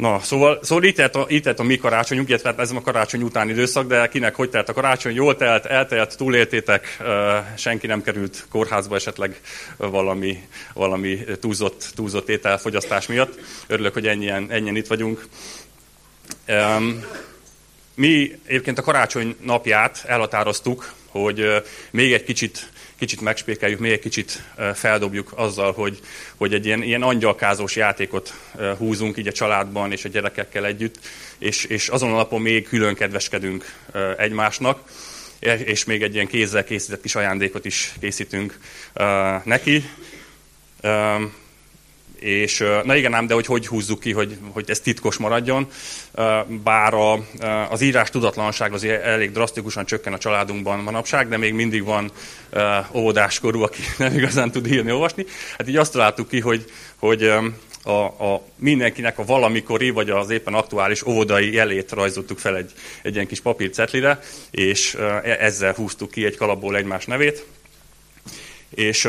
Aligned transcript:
Na, 0.00 0.20
szóval, 0.20 0.58
szóval 0.62 0.84
itt, 0.84 0.96
telt 0.96 1.16
a, 1.16 1.24
itt 1.28 1.42
telt 1.42 1.58
a 1.58 1.62
mi 1.62 1.76
karácsonyunk, 1.76 2.28
illetve 2.28 2.48
hát 2.48 2.58
ez 2.58 2.70
a 2.70 2.80
karácsony 2.80 3.22
utáni 3.22 3.50
időszak, 3.50 3.86
de 3.86 4.08
kinek 4.08 4.34
hogy 4.34 4.50
telt 4.50 4.68
a 4.68 4.72
karácsony, 4.72 5.14
jól 5.14 5.36
telt, 5.36 5.66
eltelt, 5.66 6.16
túléltétek, 6.16 6.98
senki 7.56 7.86
nem 7.86 8.02
került 8.02 8.46
kórházba 8.50 8.94
esetleg 8.94 9.40
valami, 9.76 10.48
valami 10.74 11.18
túlzott, 11.40 11.90
túlzott 11.94 12.28
ételfogyasztás 12.28 13.06
miatt. 13.06 13.38
Örülök, 13.66 13.92
hogy 13.92 14.06
ennyien, 14.06 14.46
ennyien 14.50 14.76
itt 14.76 14.86
vagyunk. 14.86 15.26
Mi 17.94 18.38
egyébként 18.46 18.78
a 18.78 18.82
karácsony 18.82 19.36
napját 19.40 20.04
elhatároztuk, 20.06 20.92
hogy 21.08 21.62
még 21.90 22.12
egy 22.12 22.24
kicsit 22.24 22.68
kicsit 23.00 23.20
megspékeljük, 23.20 23.78
még 23.78 23.92
egy 23.92 24.00
kicsit 24.00 24.42
feldobjuk 24.74 25.32
azzal, 25.34 25.72
hogy, 25.72 26.00
hogy 26.36 26.54
egy 26.54 26.66
ilyen, 26.66 26.82
ilyen 26.82 27.02
angyalkázós 27.02 27.76
játékot 27.76 28.34
húzunk 28.78 29.16
így 29.16 29.26
a 29.26 29.32
családban 29.32 29.92
és 29.92 30.04
a 30.04 30.08
gyerekekkel 30.08 30.66
együtt, 30.66 30.98
és, 31.38 31.64
és 31.64 31.88
azon 31.88 32.10
napon 32.10 32.40
még 32.40 32.68
külön 32.68 32.94
kedveskedünk 32.94 33.74
egymásnak, 34.16 34.82
és 35.64 35.84
még 35.84 36.02
egy 36.02 36.14
ilyen 36.14 36.26
kézzel 36.26 36.64
készített 36.64 37.00
kis 37.00 37.14
ajándékot 37.14 37.64
is 37.64 37.92
készítünk 38.00 38.58
neki. 39.44 39.84
És 42.20 42.64
na 42.84 42.94
igen 42.96 43.14
ám, 43.14 43.26
de 43.26 43.34
hogy 43.34 43.46
hogy 43.46 43.66
húzzuk 43.66 44.00
ki, 44.00 44.12
hogy, 44.12 44.38
hogy 44.52 44.70
ez 44.70 44.80
titkos 44.80 45.16
maradjon, 45.16 45.68
bár 46.64 46.94
a, 46.94 47.12
az 47.70 47.80
írás 47.80 48.10
tudatlanság 48.10 48.72
az 48.72 48.84
elég 48.84 49.32
drasztikusan 49.32 49.84
csökken 49.84 50.12
a 50.12 50.18
családunkban 50.18 50.78
manapság, 50.78 51.28
de 51.28 51.36
még 51.36 51.54
mindig 51.54 51.84
van 51.84 52.10
óvodáskorú, 52.92 53.62
aki 53.62 53.80
nem 53.98 54.14
igazán 54.14 54.50
tud 54.50 54.72
írni, 54.72 54.92
olvasni. 54.92 55.24
Hát 55.58 55.68
így 55.68 55.76
azt 55.76 55.92
találtuk 55.92 56.28
ki, 56.28 56.40
hogy, 56.40 56.64
hogy 56.96 57.32
a, 57.82 58.04
a 58.04 58.42
mindenkinek 58.56 59.18
a 59.18 59.24
valamikori, 59.24 59.90
vagy 59.90 60.10
az 60.10 60.30
éppen 60.30 60.54
aktuális 60.54 61.06
óvodai 61.06 61.52
jelét 61.52 61.92
rajzoltuk 61.92 62.38
fel 62.38 62.56
egy, 62.56 62.72
egy 63.02 63.14
ilyen 63.14 63.26
kis 63.26 63.40
papírcetlire, 63.40 64.20
és 64.50 64.94
e, 64.94 65.36
ezzel 65.38 65.72
húztuk 65.72 66.10
ki 66.10 66.24
egy 66.24 66.36
kalapból 66.36 66.76
egymás 66.76 67.06
nevét. 67.06 67.44
És 68.74 69.08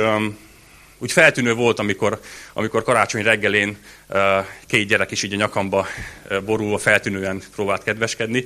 úgy 1.01 1.11
feltűnő 1.11 1.53
volt, 1.53 1.79
amikor, 1.79 2.19
amikor 2.53 2.83
karácsony 2.83 3.23
reggelén 3.23 3.77
két 4.67 4.87
gyerek 4.87 5.11
is 5.11 5.23
így 5.23 5.33
a 5.33 5.35
nyakamba 5.35 5.87
borulva 6.45 6.77
feltűnően 6.77 7.41
próbált 7.55 7.83
kedveskedni, 7.83 8.45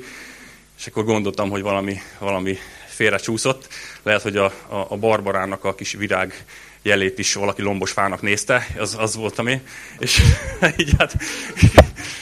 és 0.77 0.87
akkor 0.87 1.03
gondoltam, 1.03 1.49
hogy 1.49 1.61
valami, 1.61 1.97
valami 2.19 2.57
félre 2.87 3.17
csúszott. 3.17 3.67
Lehet, 4.03 4.21
hogy 4.21 4.37
a, 4.37 4.45
a, 4.45 4.85
a 4.89 4.97
Barbarának 4.97 5.63
a 5.63 5.75
kis 5.75 5.91
virág 5.91 6.45
jelét 6.81 7.19
is 7.19 7.33
valaki 7.33 7.61
lombos 7.61 7.91
fának 7.91 8.21
nézte, 8.21 8.67
az, 8.77 8.95
az 8.99 9.15
voltam 9.15 9.47
én, 9.47 9.61
és 9.99 10.21
így 10.77 10.91
hát 10.97 11.15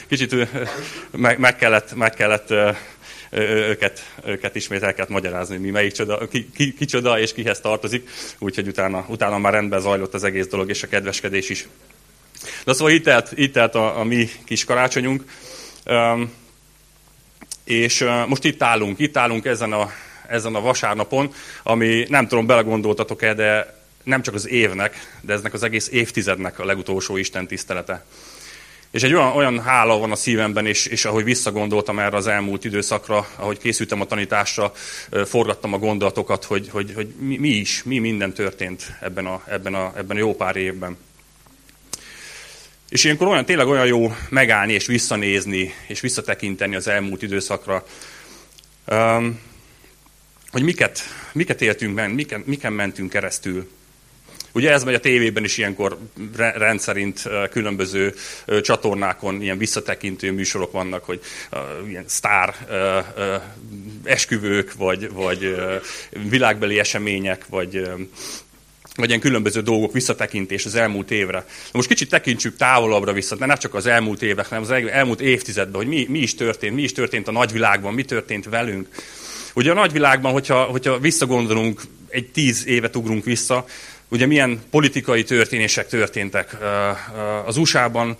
kicsit 0.07 0.47
meg, 1.11 1.39
meg 1.39 1.55
kellett, 1.55 1.95
meg 1.95 2.13
kellett 2.13 2.53
őket, 3.41 4.13
őket 4.25 4.55
ismét 4.55 4.83
el 4.83 4.93
kellett 4.93 5.09
magyarázni, 5.09 5.57
mi 5.57 5.69
melyik 5.69 5.91
csoda, 5.91 6.27
ki, 6.27 6.49
ki, 6.55 6.73
ki 6.73 6.85
csoda 6.85 7.19
és 7.19 7.33
kihez 7.33 7.59
tartozik, 7.59 8.09
úgyhogy 8.39 8.67
utána, 8.67 9.05
utána 9.07 9.37
már 9.37 9.53
rendben 9.53 9.79
zajlott 9.79 10.13
az 10.13 10.23
egész 10.23 10.47
dolog 10.47 10.69
és 10.69 10.83
a 10.83 10.87
kedveskedés 10.87 11.49
is. 11.49 11.67
De 12.65 12.73
szóval 12.73 12.93
itt 12.93 13.03
telt, 13.03 13.31
itt 13.35 13.53
telt 13.53 13.75
a, 13.75 13.99
a 13.99 14.03
mi 14.03 14.29
kis 14.45 14.63
karácsonyunk, 14.63 15.23
um, 15.85 16.31
és 17.63 18.01
uh, 18.01 18.27
most 18.27 18.43
itt 18.43 18.63
állunk, 18.63 18.99
itt 18.99 19.17
állunk 19.17 19.45
ezen 19.45 19.71
a, 19.73 19.91
ezen 20.27 20.55
a 20.55 20.61
vasárnapon, 20.61 21.33
ami 21.63 22.05
nem 22.09 22.27
tudom, 22.27 22.45
belegondoltatok-e, 22.45 23.33
de 23.33 23.81
nem 24.03 24.21
csak 24.21 24.33
az 24.33 24.47
évnek, 24.47 25.17
de 25.21 25.33
eznek 25.33 25.53
az 25.53 25.63
egész 25.63 25.89
évtizednek 25.91 26.59
a 26.59 26.65
legutolsó 26.65 27.17
Isten 27.17 27.47
tisztelete. 27.47 28.05
És 28.93 29.03
egy 29.03 29.13
olyan, 29.13 29.31
olyan 29.31 29.61
hála 29.61 29.97
van 29.97 30.11
a 30.11 30.15
szívemben, 30.15 30.65
és, 30.65 30.85
és 30.85 31.05
ahogy 31.05 31.23
visszagondoltam 31.23 31.99
erre 31.99 32.17
az 32.17 32.27
elmúlt 32.27 32.65
időszakra, 32.65 33.27
ahogy 33.35 33.57
készültem 33.57 34.01
a 34.01 34.05
tanításra, 34.05 34.71
forgattam 35.25 35.73
a 35.73 35.77
gondolatokat, 35.77 36.43
hogy, 36.43 36.69
hogy, 36.69 36.91
hogy 36.95 37.07
mi, 37.19 37.37
mi 37.37 37.47
is, 37.47 37.83
mi 37.83 37.99
minden 37.99 38.33
történt 38.33 38.97
ebben 39.01 39.25
a, 39.25 39.43
ebben, 39.47 39.73
a, 39.73 39.93
ebben 39.95 40.17
a 40.17 40.19
jó 40.19 40.35
pár 40.35 40.55
évben. 40.55 40.97
És 42.89 43.03
ilyenkor 43.03 43.27
olyan, 43.27 43.45
tényleg 43.45 43.67
olyan 43.67 43.85
jó 43.85 44.15
megállni 44.29 44.73
és 44.73 44.85
visszanézni, 44.85 45.73
és 45.87 45.99
visszatekinteni 45.99 46.75
az 46.75 46.87
elmúlt 46.87 47.21
időszakra, 47.21 47.85
hogy 50.51 50.63
miket, 50.63 50.99
miket 51.31 51.61
éltünk 51.61 51.95
meg, 51.95 52.13
miken, 52.13 52.43
miken 52.45 52.73
mentünk 52.73 53.09
keresztül. 53.09 53.69
Ugye 54.55 54.71
ez 54.71 54.83
megy 54.83 54.93
a 54.93 54.99
tévében 54.99 55.43
is 55.43 55.57
ilyenkor 55.57 55.97
rendszerint 56.37 57.29
különböző 57.51 58.13
csatornákon 58.61 59.41
ilyen 59.41 59.57
visszatekintő 59.57 60.31
műsorok 60.31 60.71
vannak, 60.71 61.05
hogy 61.05 61.21
ilyen 61.87 62.05
sztár 62.07 62.55
esküvők, 64.03 64.73
vagy, 64.73 65.11
vagy 65.11 65.55
világbeli 66.29 66.79
események, 66.79 67.45
vagy 67.49 67.89
vagy 68.95 69.07
ilyen 69.07 69.19
különböző 69.19 69.61
dolgok 69.61 69.93
visszatekintés 69.93 70.65
az 70.65 70.75
elmúlt 70.75 71.11
évre. 71.11 71.45
Most 71.71 71.87
kicsit 71.87 72.09
tekintsük 72.09 72.57
távolabbra 72.57 73.13
vissza, 73.13 73.35
de 73.35 73.45
nem 73.45 73.57
csak 73.57 73.73
az 73.73 73.85
elmúlt 73.85 74.21
évek, 74.21 74.47
hanem 74.47 74.63
az 74.63 74.71
elmúlt 74.71 75.21
évtizedben, 75.21 75.75
hogy 75.75 75.87
mi, 75.87 76.05
mi 76.09 76.19
is 76.19 76.35
történt, 76.35 76.75
mi 76.75 76.81
is 76.81 76.91
történt 76.91 77.27
a 77.27 77.31
nagyvilágban, 77.31 77.93
mi 77.93 78.03
történt 78.03 78.45
velünk. 78.45 78.87
Ugye 79.53 79.71
a 79.71 79.73
nagyvilágban, 79.73 80.31
hogyha, 80.31 80.63
hogyha 80.63 80.99
visszagondolunk, 80.99 81.81
egy 82.09 82.31
tíz 82.31 82.67
évet 82.67 82.95
ugrunk 82.95 83.25
vissza, 83.25 83.65
ugye 84.13 84.25
milyen 84.25 84.61
politikai 84.69 85.23
történések 85.23 85.87
történtek. 85.87 86.57
Az 87.45 87.57
USA-ban 87.57 88.15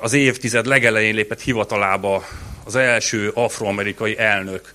az 0.00 0.12
évtized 0.12 0.66
legelején 0.66 1.14
lépett 1.14 1.40
hivatalába 1.40 2.24
az 2.64 2.76
első 2.76 3.30
afroamerikai 3.34 4.18
elnök, 4.18 4.72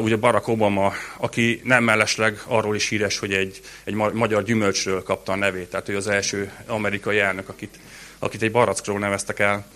ugye 0.00 0.16
Barack 0.16 0.48
Obama, 0.48 0.92
aki 1.16 1.60
nem 1.64 1.84
mellesleg 1.84 2.42
arról 2.46 2.74
is 2.74 2.88
híres, 2.88 3.18
hogy 3.18 3.32
egy, 3.32 3.60
egy 3.84 3.94
magyar 3.94 4.42
gyümölcsről 4.42 5.02
kapta 5.02 5.32
a 5.32 5.36
nevét, 5.36 5.70
tehát 5.70 5.88
ő 5.88 5.96
az 5.96 6.08
első 6.08 6.52
amerikai 6.66 7.18
elnök, 7.18 7.48
akit, 7.48 7.78
akit 8.18 8.42
egy 8.42 8.50
barackról 8.50 8.98
neveztek 8.98 9.38
el. 9.38 9.66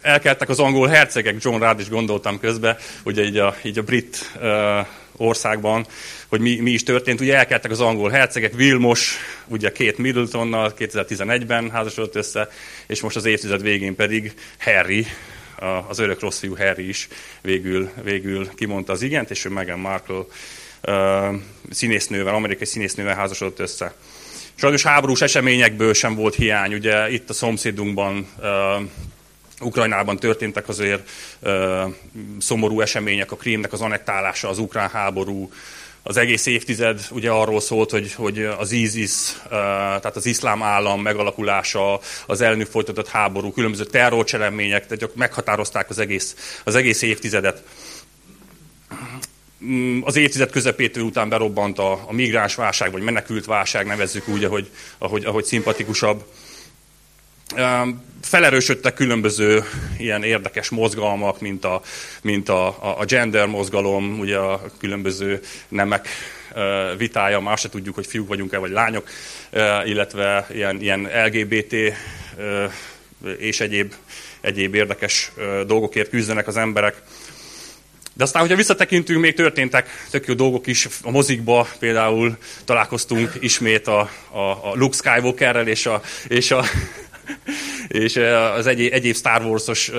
Elkeltek 0.00 0.48
az 0.48 0.58
angol 0.58 0.88
hercegek, 0.88 1.36
John 1.38 1.60
Rád 1.60 1.80
is 1.80 1.88
gondoltam 1.88 2.40
közben, 2.40 2.76
ugye 3.04 3.22
így 3.22 3.38
a, 3.38 3.56
így 3.62 3.78
a 3.78 3.82
brit 3.82 4.38
országban, 5.16 5.86
hogy 6.30 6.40
mi, 6.40 6.56
mi 6.60 6.70
is 6.70 6.82
történt. 6.82 7.20
Ugye 7.20 7.36
elkeltek 7.36 7.70
az 7.70 7.80
angol 7.80 8.10
hercegek, 8.10 8.54
Vilmos, 8.54 9.16
ugye 9.46 9.72
két 9.72 9.98
Middletonnal 9.98 10.72
2011-ben 10.78 11.70
házasodott 11.70 12.14
össze, 12.14 12.48
és 12.86 13.00
most 13.00 13.16
az 13.16 13.24
évtized 13.24 13.62
végén 13.62 13.94
pedig 13.94 14.32
Harry, 14.58 15.06
az 15.88 15.98
örök 15.98 16.20
rossz 16.20 16.38
fiú 16.38 16.56
Harry 16.56 16.88
is 16.88 17.08
végül, 17.40 17.90
végül 18.02 18.48
kimondta 18.54 18.92
az 18.92 19.02
igent, 19.02 19.30
és 19.30 19.44
ő 19.44 19.48
Meghan 19.48 19.78
Markle 19.78 20.22
színésznővel, 21.70 22.34
amerikai 22.34 22.66
színésznővel 22.66 23.14
házasodott 23.14 23.58
össze. 23.58 23.94
Sajnos 24.54 24.82
háborús 24.82 25.20
eseményekből 25.20 25.94
sem 25.94 26.14
volt 26.14 26.34
hiány, 26.34 26.74
ugye 26.74 27.10
itt 27.10 27.30
a 27.30 27.32
szomszédunkban 27.32 28.28
Ukrajnában 29.60 30.18
történtek 30.18 30.68
azért 30.68 31.10
uh, 31.40 31.52
szomorú 32.38 32.80
események, 32.80 33.32
a 33.32 33.36
Krímnek 33.36 33.72
az 33.72 33.80
anektálása, 33.80 34.48
az 34.48 34.58
ukrán 34.58 34.88
háború, 34.88 35.50
az 36.02 36.16
egész 36.16 36.46
évtized 36.46 37.00
ugye 37.10 37.30
arról 37.30 37.60
szólt, 37.60 37.90
hogy, 37.90 38.14
hogy 38.14 38.42
az 38.42 38.72
ISIS, 38.72 39.10
tehát 39.48 40.16
az 40.16 40.26
iszlám 40.26 40.62
állam 40.62 41.02
megalakulása, 41.02 42.00
az 42.26 42.40
ellenük 42.40 42.66
folytatott 42.66 43.08
háború, 43.08 43.52
különböző 43.52 43.84
terrorcselekmények, 43.84 44.86
tehát 44.86 45.14
meghatározták 45.14 45.90
az 45.90 45.98
egész, 45.98 46.60
az 46.64 46.74
egész 46.74 47.02
évtizedet. 47.02 47.62
Mm, 49.64 50.00
az 50.04 50.16
évtized 50.16 50.50
közepétől 50.50 51.04
után 51.04 51.28
berobbant 51.28 51.78
a, 51.78 51.92
a 51.92 52.12
migráns 52.12 52.54
válság, 52.54 52.92
vagy 52.92 53.02
menekült 53.02 53.44
válság, 53.44 53.86
nevezzük 53.86 54.28
úgy, 54.28 54.44
ahogy, 54.44 54.70
ahogy, 54.98 55.24
ahogy 55.24 55.44
szimpatikusabb 55.44 56.24
felerősödtek 58.22 58.94
különböző 58.94 59.64
ilyen 59.98 60.22
érdekes 60.22 60.68
mozgalmak, 60.68 61.40
mint 61.40 61.64
a, 61.64 61.82
mint 62.22 62.48
a, 62.48 62.98
a 62.98 63.04
gender 63.04 63.46
mozgalom, 63.46 64.18
ugye 64.18 64.36
a 64.36 64.60
különböző 64.78 65.40
nemek 65.68 66.08
vitája, 66.96 67.40
már 67.40 67.58
se 67.58 67.68
tudjuk, 67.68 67.94
hogy 67.94 68.06
fiúk 68.06 68.28
vagyunk-e, 68.28 68.58
vagy 68.58 68.70
lányok, 68.70 69.08
illetve 69.84 70.46
ilyen, 70.52 70.80
ilyen 70.80 71.10
LGBT 71.26 71.74
és 73.38 73.60
egyéb, 73.60 73.94
egyéb 74.40 74.74
érdekes 74.74 75.32
dolgokért 75.66 76.10
küzdenek 76.10 76.46
az 76.46 76.56
emberek. 76.56 77.02
De 78.14 78.26
aztán, 78.26 78.40
hogyha 78.40 78.56
visszatekintünk, 78.56 79.20
még 79.20 79.34
történtek 79.34 79.88
tök 80.10 80.26
jó 80.26 80.34
dolgok 80.34 80.66
is. 80.66 80.88
A 81.02 81.10
mozikba 81.10 81.68
például 81.78 82.36
találkoztunk 82.64 83.32
ismét 83.40 83.86
a, 83.86 84.10
a, 84.30 84.38
a 84.38 84.72
Luke 84.74 84.96
Skywalkerrel 84.96 85.66
és 85.66 85.86
a, 85.86 86.02
és 86.28 86.50
a 86.50 86.64
és 87.88 88.16
az 88.56 88.66
egyéb, 88.66 88.92
egyéb 88.92 89.16
Star 89.16 89.42
Wars-os 89.42 89.90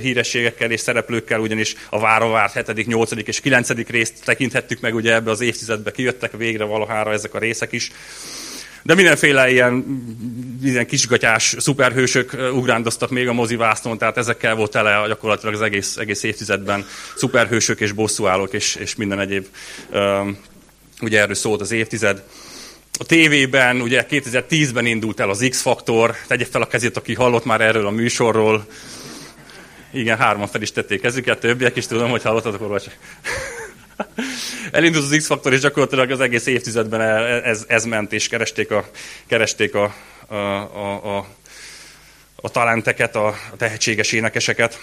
hírességekkel 0.00 0.70
és 0.70 0.80
szereplőkkel, 0.80 1.40
ugyanis 1.40 1.74
a 1.90 2.00
vára 2.00 2.28
várt 2.28 2.66
7., 2.66 2.86
8. 2.86 3.10
és 3.24 3.40
9. 3.40 3.68
részt 3.88 4.24
tekinthettük 4.24 4.80
meg, 4.80 4.94
ugye 4.94 5.14
ebbe 5.14 5.30
az 5.30 5.40
évtizedbe 5.40 5.90
kijöttek 5.90 6.36
végre 6.36 6.64
valahára 6.64 7.12
ezek 7.12 7.34
a 7.34 7.38
részek 7.38 7.72
is. 7.72 7.90
De 8.82 8.94
mindenféle 8.94 9.50
ilyen, 9.50 9.84
ilyen 10.62 10.86
kisgatyás 10.86 11.54
szuperhősök 11.58 12.36
ugrándoztak 12.52 13.10
még 13.10 13.28
a 13.28 13.32
mozivásznon, 13.32 13.98
tehát 13.98 14.16
ezekkel 14.16 14.54
volt 14.54 14.70
tele 14.70 15.06
gyakorlatilag 15.06 15.54
az 15.54 15.62
egész, 15.62 15.96
egész 15.96 16.22
évtizedben 16.22 16.86
szuperhősök 17.16 17.80
és 17.80 17.92
bosszúállók 17.92 18.52
és, 18.52 18.74
és 18.74 18.94
minden 18.94 19.20
egyéb. 19.20 19.46
Ugye 21.00 21.20
erről 21.20 21.34
szólt 21.34 21.60
az 21.60 21.70
évtized. 21.70 22.22
A 22.98 23.04
tévében 23.04 23.80
ugye 23.80 24.06
2010-ben 24.10 24.86
indult 24.86 25.20
el 25.20 25.30
az 25.30 25.46
X-faktor, 25.50 26.16
tegye 26.26 26.44
fel 26.44 26.62
a 26.62 26.66
kezét, 26.66 26.96
aki 26.96 27.14
hallott 27.14 27.44
már 27.44 27.60
erről 27.60 27.86
a 27.86 27.90
műsorról. 27.90 28.66
Igen, 29.92 30.18
hárman 30.18 30.46
fel 30.46 30.62
is 30.62 30.72
tették 30.72 31.00
kezüket, 31.00 31.38
többiek 31.38 31.76
is 31.76 31.86
tudom, 31.86 32.10
hogy 32.10 32.22
hallottatok 32.22 32.60
róla. 32.60 32.80
Elindult 34.70 35.04
az 35.04 35.16
X-faktor, 35.16 35.52
és 35.52 35.60
gyakorlatilag 35.60 36.10
az 36.10 36.20
egész 36.20 36.46
évtizedben 36.46 37.00
ez, 37.44 37.64
ez 37.68 37.84
ment, 37.84 38.12
és 38.12 38.28
keresték 38.28 38.70
a, 38.70 38.88
keresték 39.26 39.74
a, 39.74 39.94
a, 40.26 40.34
a, 40.34 41.16
a, 41.16 41.26
a 42.36 42.48
talenteket, 42.48 43.16
a, 43.16 43.26
a 43.26 43.56
tehetséges 43.56 44.12
énekeseket. 44.12 44.80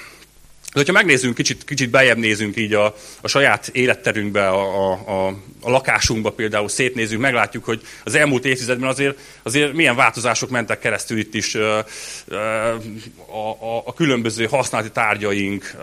De 0.73 0.79
hogyha 0.79 0.93
megnézzünk, 0.93 1.35
kicsit, 1.35 1.63
kicsit 1.63 1.89
bejebb 1.89 2.17
nézünk 2.17 2.57
így 2.57 2.73
a, 2.73 2.95
a 3.21 3.27
saját 3.27 3.67
életterünkbe, 3.67 4.47
a, 4.47 4.91
a, 4.91 5.27
a, 5.27 5.69
lakásunkba 5.69 6.31
például 6.31 6.69
szétnézünk, 6.69 7.21
meglátjuk, 7.21 7.65
hogy 7.65 7.81
az 8.03 8.15
elmúlt 8.15 8.45
évtizedben 8.45 8.89
azért, 8.89 9.19
azért 9.43 9.73
milyen 9.73 9.95
változások 9.95 10.49
mentek 10.49 10.79
keresztül 10.79 11.17
itt 11.17 11.33
is 11.33 11.55
a, 11.55 11.77
a, 13.61 13.83
a 13.85 13.93
különböző 13.93 14.45
használati 14.45 14.91
tárgyaink, 14.91 15.75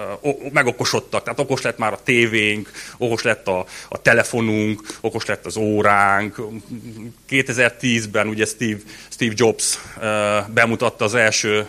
megokosodtak, 0.53 1.23
tehát 1.23 1.41
okos 1.41 1.63
lett 1.63 1.79
már 1.79 1.93
a 1.93 2.03
tévénk, 2.03 2.71
okos 2.99 3.23
lett 3.23 3.49
a, 3.49 3.67
a 3.89 4.03
telefonunk, 4.03 4.83
okos 5.01 5.27
lett 5.27 5.47
az 5.47 5.57
óránk. 5.57 6.37
2010-ben 7.31 8.29
ugye 8.29 8.45
Steve, 8.45 8.79
Steve 9.09 9.33
Jobs 9.37 9.79
bemutatta 10.47 11.05
az 11.05 11.15
első 11.15 11.67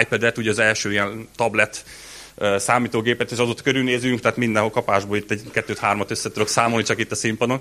iPad-et, 0.00 0.38
ugye 0.38 0.50
az 0.50 0.58
első 0.58 0.90
ilyen 0.90 1.28
tablet 1.36 1.84
számítógépet, 2.56 3.30
és 3.30 3.38
azóta 3.38 3.62
körülnézünk, 3.62 4.20
tehát 4.20 4.36
mindenhol 4.36 4.70
kapásból 4.70 5.16
itt 5.16 5.30
egy 5.30 5.42
kettőt-hármat 5.52 6.10
össze 6.10 6.30
tudok 6.30 6.48
számolni, 6.48 6.84
csak 6.84 6.98
itt 6.98 7.10
a 7.10 7.14
színpadon. 7.14 7.60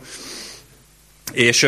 És 1.33 1.67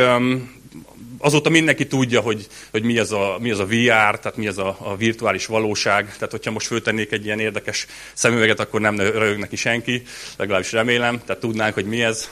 azóta 1.18 1.50
mindenki 1.50 1.88
tudja, 1.88 2.22
hogy, 2.22 2.48
hogy 2.72 2.84
mi, 2.84 2.98
az 2.98 3.12
a, 3.12 3.38
mi 3.40 3.52
az 3.52 3.60
a 3.60 3.66
VR, 3.66 4.19
tehát 4.19 4.36
mi 4.36 4.48
az 4.48 4.57
a, 4.57 4.78
a 4.80 4.96
virtuális 4.96 5.46
valóság. 5.46 6.06
Tehát, 6.13 6.31
hogyha 6.31 6.52
most 6.52 6.68
föltennék 6.68 7.12
egy 7.12 7.25
ilyen 7.25 7.40
érdekes 7.40 7.88
szemüveget, 8.13 8.60
akkor 8.60 8.81
nem 8.81 9.00
röhög 9.00 9.38
neki 9.38 9.56
senki, 9.56 10.04
legalábbis 10.38 10.72
remélem. 10.72 11.22
Tehát 11.25 11.42
tudnánk, 11.42 11.74
hogy 11.74 11.86
mi 11.86 12.04
ez. 12.04 12.30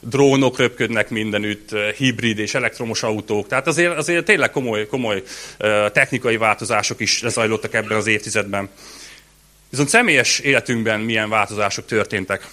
Drónok 0.00 0.58
röpködnek 0.58 1.10
mindenütt, 1.10 1.70
hibrid 1.96 2.38
és 2.38 2.54
elektromos 2.54 3.02
autók. 3.02 3.46
Tehát 3.46 3.66
azért, 3.66 3.96
azért 3.96 4.24
tényleg 4.24 4.50
komoly, 4.50 4.86
komoly 4.86 5.22
technikai 5.92 6.36
változások 6.36 7.00
is 7.00 7.22
lezajlottak 7.22 7.74
ebben 7.74 7.96
az 7.96 8.06
évtizedben. 8.06 8.68
Viszont 9.70 9.88
személyes 9.88 10.38
életünkben 10.38 11.00
milyen 11.00 11.28
változások 11.28 11.86
történtek. 11.86 12.46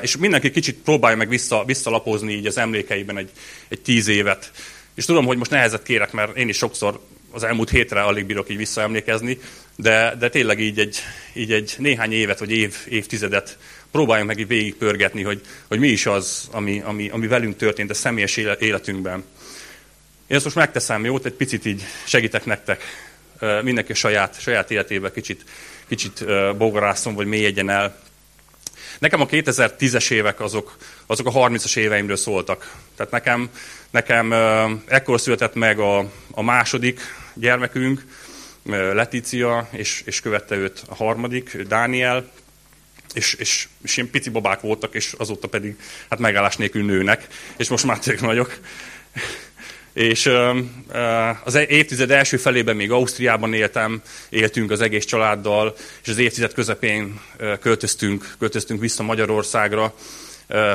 És 0.00 0.16
mindenki 0.16 0.50
kicsit 0.50 0.78
próbálja 0.84 1.16
meg 1.16 1.28
vissza, 1.28 1.64
visszalapozni 1.64 2.32
így 2.32 2.46
az 2.46 2.58
emlékeiben 2.58 3.16
egy, 3.16 3.30
egy 3.68 3.80
tíz 3.80 4.08
évet. 4.08 4.50
És 4.94 5.04
tudom, 5.04 5.26
hogy 5.26 5.36
most 5.36 5.50
nehezet 5.50 5.82
kérek, 5.82 6.12
mert 6.12 6.36
én 6.36 6.48
is 6.48 6.56
sokszor 6.56 7.00
az 7.30 7.42
elmúlt 7.42 7.70
hétre 7.70 8.02
alig 8.02 8.26
bírok 8.26 8.50
így 8.50 8.56
visszaemlékezni, 8.56 9.38
de, 9.76 10.14
de 10.18 10.28
tényleg 10.28 10.60
így 10.60 10.78
egy, 10.78 10.98
így 11.32 11.52
egy 11.52 11.74
néhány 11.78 12.12
évet 12.12 12.38
vagy 12.38 12.50
év, 12.50 12.76
évtizedet 12.88 13.58
próbáljunk 13.90 14.30
meg 14.30 14.38
így 14.38 14.46
végigpörgetni, 14.46 15.22
hogy, 15.22 15.40
hogy 15.68 15.78
mi 15.78 15.88
is 15.88 16.06
az, 16.06 16.48
ami, 16.52 16.82
ami, 16.84 17.08
ami 17.08 17.26
velünk 17.26 17.56
történt 17.56 17.90
a 17.90 17.94
személyes 17.94 18.36
életünkben. 18.36 19.24
Én 20.26 20.36
ezt 20.36 20.44
most 20.44 20.56
megteszem, 20.56 21.04
jó? 21.04 21.18
Egy 21.24 21.32
picit 21.32 21.64
így 21.64 21.82
segítek 22.04 22.44
nektek 22.44 22.82
mindenki 23.62 23.94
saját, 23.94 24.40
saját 24.40 24.70
életébe 24.70 25.12
kicsit 25.12 25.44
kicsit 25.96 26.24
bogarászom, 26.56 27.14
vagy 27.14 27.26
mélyedjen 27.26 27.70
el. 27.70 27.96
Nekem 28.98 29.20
a 29.20 29.26
2010-es 29.26 30.10
évek 30.10 30.40
azok, 30.40 30.76
azok 31.06 31.26
a 31.26 31.30
30-as 31.30 31.76
éveimről 31.76 32.16
szóltak. 32.16 32.74
Tehát 32.96 33.12
nekem, 33.12 33.50
nekem 33.90 34.32
ekkor 34.86 35.20
született 35.20 35.54
meg 35.54 35.78
a, 35.78 35.98
a 36.30 36.42
második 36.42 37.00
gyermekünk, 37.34 38.04
Letícia, 38.92 39.68
és, 39.70 40.02
és 40.06 40.20
követte 40.20 40.54
őt 40.54 40.82
a 40.88 40.94
harmadik, 40.94 41.56
Dániel, 41.56 42.30
és, 43.14 43.34
és, 43.34 43.68
és 43.82 43.96
ilyen 43.96 44.10
pici 44.10 44.30
babák 44.30 44.60
voltak, 44.60 44.94
és 44.94 45.12
azóta 45.18 45.48
pedig 45.48 45.76
hát 46.10 46.18
megállás 46.18 46.56
nélkül 46.56 46.84
nőnek, 46.84 47.26
és 47.56 47.68
most 47.68 47.84
már 47.84 47.98
tényleg 47.98 48.24
nagyok. 48.24 48.58
És 49.92 50.30
az 51.44 51.54
e- 51.54 51.66
évtized 51.66 52.10
első 52.10 52.36
felében 52.36 52.76
még 52.76 52.90
Ausztriában 52.90 53.54
éltem, 53.54 54.02
éltünk 54.28 54.70
az 54.70 54.80
egész 54.80 55.04
családdal, 55.04 55.76
és 56.02 56.08
az 56.08 56.18
évtized 56.18 56.52
közepén 56.52 57.20
költöztünk, 57.60 58.34
költöztünk 58.38 58.80
vissza 58.80 59.02
Magyarországra, 59.02 59.94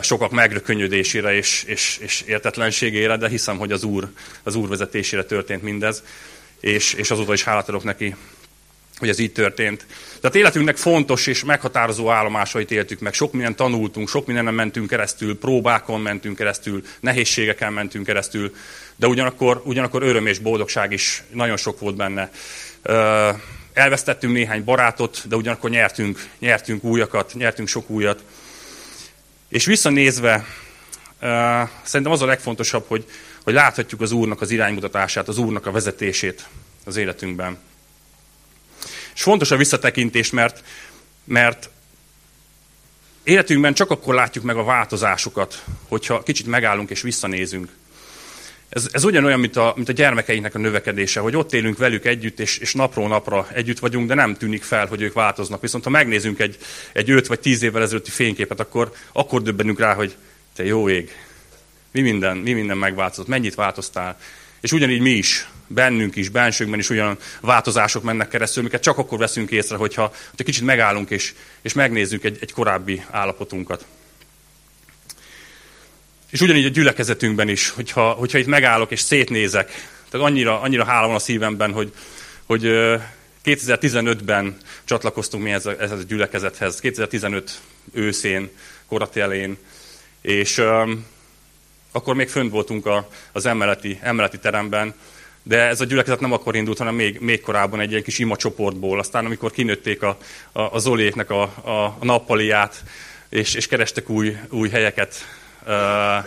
sokak 0.01 0.31
megrökönyödésére 0.31 1.33
és, 1.33 1.63
és, 1.63 1.97
és 2.01 2.21
értetlenségére, 2.21 3.17
de 3.17 3.29
hiszem, 3.29 3.57
hogy 3.57 3.71
az 3.71 3.83
Úr, 3.83 4.07
az 4.43 4.55
Úr 4.55 4.67
vezetésére 4.69 5.23
történt 5.23 5.61
mindez, 5.61 6.03
és, 6.59 6.93
és 6.93 7.11
azóta 7.11 7.33
is 7.33 7.43
hálát 7.43 7.69
adok 7.69 7.83
neki, 7.83 8.15
hogy 8.99 9.09
ez 9.09 9.19
így 9.19 9.31
történt. 9.31 9.85
Tehát 10.19 10.35
életünknek 10.35 10.77
fontos 10.77 11.27
és 11.27 11.43
meghatározó 11.43 12.09
állomásait 12.09 12.71
éltük 12.71 12.99
meg. 12.99 13.13
Sok 13.13 13.31
mindent 13.31 13.55
tanultunk, 13.55 14.09
sok 14.09 14.25
mindenen 14.25 14.53
mentünk 14.53 14.87
keresztül, 14.87 15.37
próbákon 15.37 16.01
mentünk 16.01 16.37
keresztül, 16.37 16.83
nehézségeken 16.99 17.73
mentünk 17.73 18.05
keresztül, 18.05 18.55
de 18.95 19.07
ugyanakkor, 19.07 19.61
ugyanakkor 19.65 20.03
öröm 20.03 20.25
és 20.25 20.39
boldogság 20.39 20.91
is 20.91 21.23
nagyon 21.31 21.57
sok 21.57 21.79
volt 21.79 21.95
benne. 21.95 22.31
Elvesztettünk 23.73 24.33
néhány 24.33 24.63
barátot, 24.63 25.27
de 25.27 25.35
ugyanakkor 25.35 25.69
nyertünk, 25.69 26.27
nyertünk 26.39 26.83
újakat, 26.83 27.33
nyertünk 27.33 27.67
sok 27.67 27.89
újat. 27.89 28.23
És 29.49 29.65
visszanézve, 29.65 30.45
szerintem 31.83 32.11
az 32.11 32.21
a 32.21 32.25
legfontosabb, 32.25 32.85
hogy, 32.87 33.05
hogy 33.43 33.53
láthatjuk 33.53 34.01
az 34.01 34.11
Úrnak 34.11 34.41
az 34.41 34.51
iránymutatását, 34.51 35.27
az 35.27 35.37
Úrnak 35.37 35.65
a 35.65 35.71
vezetését 35.71 36.47
az 36.85 36.95
életünkben. 36.95 37.57
És 39.17 39.23
fontos 39.23 39.51
a 39.51 39.57
visszatekintés, 39.57 40.29
mert, 40.29 40.63
mert 41.23 41.69
életünkben 43.23 43.73
csak 43.73 43.91
akkor 43.91 44.13
látjuk 44.13 44.43
meg 44.43 44.55
a 44.55 44.63
változásokat, 44.63 45.63
hogyha 45.87 46.23
kicsit 46.23 46.47
megállunk 46.47 46.89
és 46.89 47.01
visszanézünk. 47.01 47.69
Ez, 48.69 48.87
ez 48.91 49.03
ugyanolyan, 49.03 49.39
mint 49.39 49.55
a, 49.55 49.73
mint 49.75 49.89
a 49.89 49.93
gyermekeinknek 49.93 50.55
a 50.55 50.59
növekedése, 50.59 51.19
hogy 51.19 51.35
ott 51.35 51.53
élünk 51.53 51.77
velük 51.77 52.05
együtt, 52.05 52.39
és, 52.39 52.57
és 52.57 52.73
napról 52.73 53.07
napra 53.07 53.47
együtt 53.53 53.79
vagyunk, 53.79 54.07
de 54.07 54.13
nem 54.13 54.35
tűnik 54.35 54.63
fel, 54.63 54.85
hogy 54.85 55.01
ők 55.01 55.13
változnak. 55.13 55.61
Viszont 55.61 55.83
ha 55.83 55.89
megnézünk 55.89 56.39
egy, 56.39 56.57
egy 56.93 57.09
5 57.09 57.27
vagy 57.27 57.39
10 57.39 57.61
évvel 57.61 57.81
ezelőtti 57.81 58.11
fényképet, 58.11 58.59
akkor, 58.59 58.91
akkor 59.11 59.41
döbbenünk 59.41 59.79
rá, 59.79 59.93
hogy 59.93 60.15
te 60.55 60.65
jó 60.65 60.89
ég, 60.89 61.11
mi 61.91 62.01
minden, 62.01 62.37
mi 62.37 62.53
minden 62.53 62.77
megváltozott, 62.77 63.27
mennyit 63.27 63.55
változtál. 63.55 64.19
És 64.61 64.71
ugyanígy 64.71 65.01
mi 65.01 65.09
is, 65.09 65.47
bennünk 65.67 66.15
is, 66.15 66.29
bensőnkben 66.29 66.79
is 66.79 66.89
olyan 66.89 67.17
változások 67.41 68.03
mennek 68.03 68.27
keresztül, 68.27 68.61
amiket 68.61 68.81
csak 68.81 68.97
akkor 68.97 69.17
veszünk 69.17 69.51
észre, 69.51 69.75
hogyha, 69.75 70.01
hogyha 70.01 70.43
kicsit 70.43 70.63
megállunk 70.63 71.09
és, 71.09 71.33
és 71.61 71.73
megnézzük 71.73 72.23
egy, 72.23 72.37
egy 72.41 72.51
korábbi 72.51 73.03
állapotunkat. 73.11 73.85
És 76.29 76.41
ugyanígy 76.41 76.65
a 76.65 76.69
gyülekezetünkben 76.69 77.49
is, 77.49 77.69
hogyha, 77.69 78.11
hogyha 78.11 78.37
itt 78.37 78.47
megállok 78.47 78.91
és 78.91 78.99
szétnézek, 78.99 79.67
tehát 80.09 80.27
annyira, 80.27 80.61
annyira 80.61 80.85
hála 80.85 81.07
van 81.07 81.15
a 81.15 81.19
szívemben, 81.19 81.71
hogy, 81.71 81.93
hogy 82.45 82.61
2015-ben 83.45 84.57
csatlakoztunk 84.83 85.43
mi 85.43 85.51
ez 85.51 85.65
a, 85.65 85.81
ez 85.81 85.91
a 85.91 85.95
gyülekezethez, 85.95 86.79
2015 86.79 87.59
őszén, 87.93 88.49
koratelén, 88.87 89.57
és 90.21 90.57
um, 90.57 91.05
akkor 91.91 92.15
még 92.15 92.29
fönt 92.29 92.51
voltunk 92.51 92.85
a, 92.85 93.09
az 93.31 93.45
emeleti, 93.45 93.99
emeleti 94.01 94.39
teremben, 94.39 94.93
de 95.47 95.67
ez 95.67 95.81
a 95.81 95.85
gyülekezet 95.85 96.19
nem 96.19 96.31
akkor 96.31 96.55
indult, 96.55 96.77
hanem 96.77 96.95
még, 96.95 97.19
még 97.19 97.41
korábban 97.41 97.79
egy 97.79 97.89
ilyen 97.89 98.03
kis 98.03 98.19
ima 98.19 98.35
csoportból. 98.35 98.99
Aztán 98.99 99.25
amikor 99.25 99.51
kinőtték 99.51 100.01
a, 100.01 100.17
a, 100.51 100.61
a 100.61 100.79
Zoliéknek 100.79 101.29
a, 101.29 101.41
a, 101.41 101.95
a 101.99 102.05
nappaliát, 102.05 102.83
és, 103.29 103.53
és 103.53 103.67
kerestek 103.67 104.09
új, 104.09 104.37
új 104.49 104.69
helyeket 104.69 105.15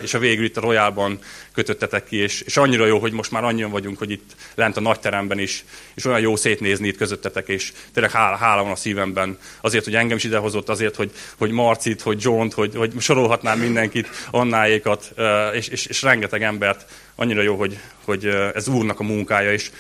és 0.01 0.15
a 0.15 0.19
végül 0.19 0.45
itt 0.45 0.57
a 0.57 0.61
Royalban 0.61 1.19
kötöttetek 1.53 2.05
ki, 2.05 2.17
és, 2.17 2.41
és 2.41 2.57
annyira 2.57 2.87
jó, 2.87 2.99
hogy 2.99 3.13
most 3.13 3.31
már 3.31 3.45
annyian 3.45 3.71
vagyunk, 3.71 3.99
hogy 3.99 4.11
itt 4.11 4.31
lent 4.55 4.77
a 4.77 4.81
nagy 4.81 5.01
teremben 5.01 5.39
is, 5.39 5.65
és 5.95 6.05
olyan 6.05 6.21
jó 6.21 6.37
szétnézni 6.37 6.89
itt 6.89 6.97
közöttetek, 6.97 7.49
és 7.49 7.73
tényleg 7.93 8.13
hála, 8.13 8.37
hála 8.37 8.63
van 8.63 8.73
a 8.73 8.77
szívemben 8.77 9.39
azért, 9.61 9.85
hogy 9.85 9.95
engem 9.95 10.17
is 10.17 10.25
idehozott, 10.25 10.69
azért, 10.69 10.97
hogy, 10.97 11.11
hogy 11.39 11.51
Marcit, 11.51 12.01
hogy 12.03 12.23
John-t, 12.23 12.53
hogy, 12.53 12.75
hogy 12.75 12.93
sorolhatnám 12.99 13.59
mindenkit, 13.59 14.09
Annáékat, 14.31 15.13
és, 15.53 15.69
és, 15.69 15.87
és 15.87 16.03
rengeteg 16.03 16.43
embert. 16.43 16.85
Annyira 17.15 17.43
jó, 17.43 17.57
hogy, 17.57 17.79
hogy 18.05 18.27
ez 18.55 18.69
Úrnak 18.69 19.01
a 19.01 19.03
munkája, 19.03 19.53
és 19.53 19.71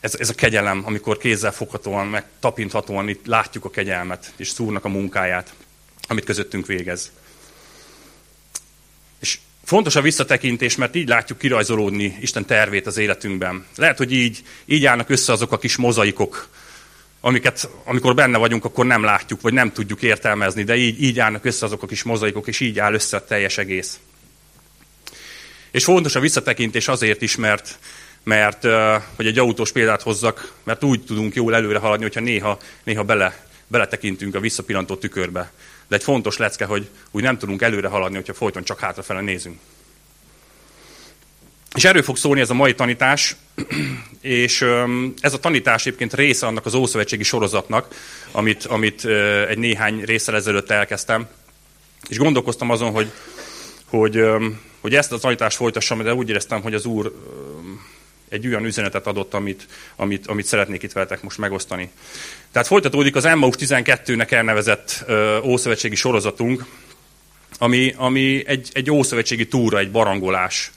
ez, 0.00 0.14
ez 0.18 0.28
a 0.28 0.34
kegyelem, 0.34 0.82
amikor 0.84 1.16
kézzel 1.16 1.52
foghatóan, 1.52 2.06
meg 2.06 2.24
tapinthatóan 2.40 3.08
itt 3.08 3.26
látjuk 3.26 3.64
a 3.64 3.70
kegyelmet, 3.70 4.32
és 4.36 4.48
szúrnak 4.48 4.84
a 4.84 4.88
munkáját, 4.88 5.54
amit 6.08 6.24
közöttünk 6.24 6.66
végez. 6.66 7.12
És 9.22 9.38
Fontos 9.64 9.96
a 9.96 10.00
visszatekintés, 10.00 10.76
mert 10.76 10.94
így 10.94 11.08
látjuk 11.08 11.38
kirajzolódni 11.38 12.16
Isten 12.20 12.44
tervét 12.44 12.86
az 12.86 12.96
életünkben. 12.96 13.64
Lehet, 13.76 13.96
hogy 13.96 14.12
így, 14.12 14.42
így 14.64 14.84
állnak 14.84 15.10
össze 15.10 15.32
azok 15.32 15.52
a 15.52 15.58
kis 15.58 15.76
mozaikok, 15.76 16.48
amiket 17.20 17.68
amikor 17.84 18.14
benne 18.14 18.38
vagyunk, 18.38 18.64
akkor 18.64 18.86
nem 18.86 19.02
látjuk, 19.02 19.40
vagy 19.40 19.52
nem 19.52 19.72
tudjuk 19.72 20.02
értelmezni, 20.02 20.62
de 20.62 20.76
így, 20.76 21.02
így 21.02 21.18
állnak 21.18 21.44
össze 21.44 21.64
azok 21.64 21.82
a 21.82 21.86
kis 21.86 22.02
mozaikok, 22.02 22.46
és 22.46 22.60
így 22.60 22.78
áll 22.78 22.94
össze 22.94 23.16
a 23.16 23.24
teljes 23.24 23.58
egész. 23.58 23.98
És 25.70 25.84
fontos 25.84 26.14
a 26.14 26.20
visszatekintés 26.20 26.88
azért 26.88 27.22
is, 27.22 27.36
mert, 27.36 27.78
mert 28.22 28.66
hogy 29.16 29.26
egy 29.26 29.38
autós 29.38 29.72
példát 29.72 30.02
hozzak, 30.02 30.52
mert 30.64 30.84
úgy 30.84 31.04
tudunk 31.04 31.34
jól 31.34 31.54
előre 31.54 31.78
haladni, 31.78 32.04
hogyha 32.04 32.20
néha, 32.20 32.58
néha 32.84 33.02
bele, 33.02 33.46
beletekintünk 33.66 34.34
a 34.34 34.40
visszapillantó 34.40 34.96
tükörbe. 34.96 35.52
De 35.92 35.98
egy 35.98 36.04
fontos 36.04 36.36
lecke, 36.36 36.64
hogy 36.64 36.88
úgy 37.10 37.22
nem 37.22 37.38
tudunk 37.38 37.62
előre 37.62 37.88
haladni, 37.88 38.16
hogyha 38.16 38.34
folyton 38.34 38.64
csak 38.64 38.80
hátrafele 38.80 39.20
nézünk. 39.20 39.58
És 41.74 41.84
erről 41.84 42.02
fog 42.02 42.16
szólni 42.16 42.40
ez 42.40 42.50
a 42.50 42.54
mai 42.54 42.74
tanítás, 42.74 43.36
és 44.20 44.64
ez 45.20 45.32
a 45.32 45.38
tanítás 45.40 45.86
egyébként 45.86 46.14
része 46.14 46.46
annak 46.46 46.66
az 46.66 46.74
Ószövetségi 46.74 47.22
sorozatnak, 47.22 47.94
amit, 48.30 48.64
amit 48.64 49.04
egy 49.48 49.58
néhány 49.58 50.02
részsel 50.04 50.34
ezelőtt 50.34 50.70
elkezdtem. 50.70 51.28
És 52.08 52.18
gondolkoztam 52.18 52.70
azon, 52.70 52.90
hogy, 52.90 53.10
hogy, 53.86 54.24
hogy 54.80 54.94
ezt 54.94 55.12
a 55.12 55.18
tanítást 55.18 55.56
folytassam, 55.56 56.02
de 56.02 56.14
úgy 56.14 56.28
éreztem, 56.28 56.62
hogy 56.62 56.74
az 56.74 56.84
Úr 56.84 57.12
egy 58.32 58.46
olyan 58.46 58.64
üzenetet 58.64 59.06
adott, 59.06 59.34
amit, 59.34 59.66
amit, 59.96 60.26
amit 60.26 60.46
szeretnék 60.46 60.82
itt 60.82 60.92
veletek 60.92 61.22
most 61.22 61.38
megosztani. 61.38 61.90
Tehát 62.52 62.68
folytatódik 62.68 63.16
az 63.16 63.24
Emmaus 63.24 63.54
12-nek 63.58 64.30
elnevezett 64.30 65.04
ószövetségi 65.42 65.94
sorozatunk, 65.94 66.64
ami, 67.58 67.94
ami 67.96 68.42
egy, 68.46 68.70
egy 68.72 68.90
ószövetségi 68.90 69.48
túra, 69.48 69.78
egy 69.78 69.90
barangolás 69.90 70.70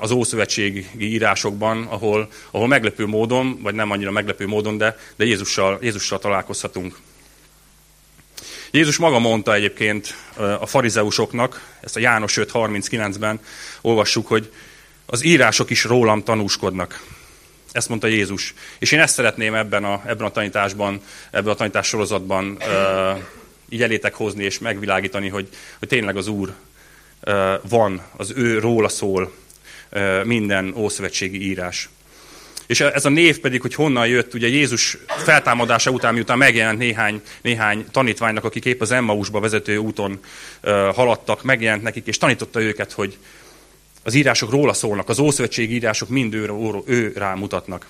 az 0.00 0.10
ószövetségi 0.10 0.86
írásokban, 0.98 1.86
ahol, 1.86 2.28
ahol 2.50 2.68
meglepő 2.68 3.06
módon, 3.06 3.58
vagy 3.62 3.74
nem 3.74 3.90
annyira 3.90 4.10
meglepő 4.10 4.46
módon, 4.46 4.76
de, 4.76 4.96
de 5.16 5.24
Jézussal, 5.24 5.78
Jézussal 5.82 6.18
találkozhatunk. 6.18 6.98
Jézus 8.70 8.96
maga 8.96 9.18
mondta 9.18 9.54
egyébként 9.54 10.14
a 10.36 10.66
farizeusoknak, 10.66 11.70
ezt 11.80 11.96
a 11.96 12.00
János 12.00 12.34
5.39-ben 12.36 13.40
olvassuk, 13.80 14.26
hogy 14.26 14.52
az 15.06 15.24
írások 15.24 15.70
is 15.70 15.84
rólam 15.84 16.22
tanúskodnak. 16.22 17.02
Ezt 17.72 17.88
mondta 17.88 18.06
Jézus. 18.06 18.54
És 18.78 18.92
én 18.92 19.00
ezt 19.00 19.14
szeretném 19.14 19.54
ebben 19.54 19.84
a, 19.84 20.02
ebben 20.06 20.26
a 20.26 20.30
tanításban, 20.30 21.00
ebben 21.30 21.52
a 21.52 21.56
tanítás 21.56 21.86
sorozatban 21.86 22.58
uh, 22.60 23.18
így 23.68 23.82
elétek 23.82 24.14
hozni 24.14 24.44
és 24.44 24.58
megvilágítani, 24.58 25.28
hogy, 25.28 25.48
hogy 25.78 25.88
tényleg 25.88 26.16
az 26.16 26.26
Úr 26.26 26.54
uh, 27.26 27.52
van, 27.68 28.02
az 28.16 28.32
ő 28.36 28.58
róla 28.58 28.88
szól 28.88 29.32
uh, 29.92 30.24
minden 30.24 30.74
ószövetségi 30.76 31.42
írás. 31.42 31.88
És 32.66 32.80
ez 32.80 33.04
a 33.04 33.08
név 33.08 33.38
pedig, 33.38 33.60
hogy 33.60 33.74
honnan 33.74 34.06
jött, 34.06 34.34
ugye 34.34 34.48
Jézus 34.48 34.98
feltámadása 35.06 35.90
után, 35.90 36.14
miután 36.14 36.38
megjelent 36.38 36.78
néhány, 36.78 37.22
néhány 37.42 37.86
tanítványnak, 37.90 38.44
akik 38.44 38.64
épp 38.64 38.80
az 38.80 38.90
Emmausba 38.90 39.40
vezető 39.40 39.76
úton 39.76 40.20
uh, 40.62 40.94
haladtak, 40.94 41.42
megjelent 41.42 41.82
nekik, 41.82 42.06
és 42.06 42.18
tanította 42.18 42.60
őket, 42.60 42.92
hogy, 42.92 43.18
az 44.02 44.14
írások 44.14 44.50
róla 44.50 44.72
szólnak, 44.72 45.08
az 45.08 45.18
Ószövetségi 45.18 45.74
írások 45.74 46.08
mind 46.08 46.34
ő, 46.34 46.50
ő 46.86 47.12
rá 47.16 47.34
mutatnak. 47.34 47.86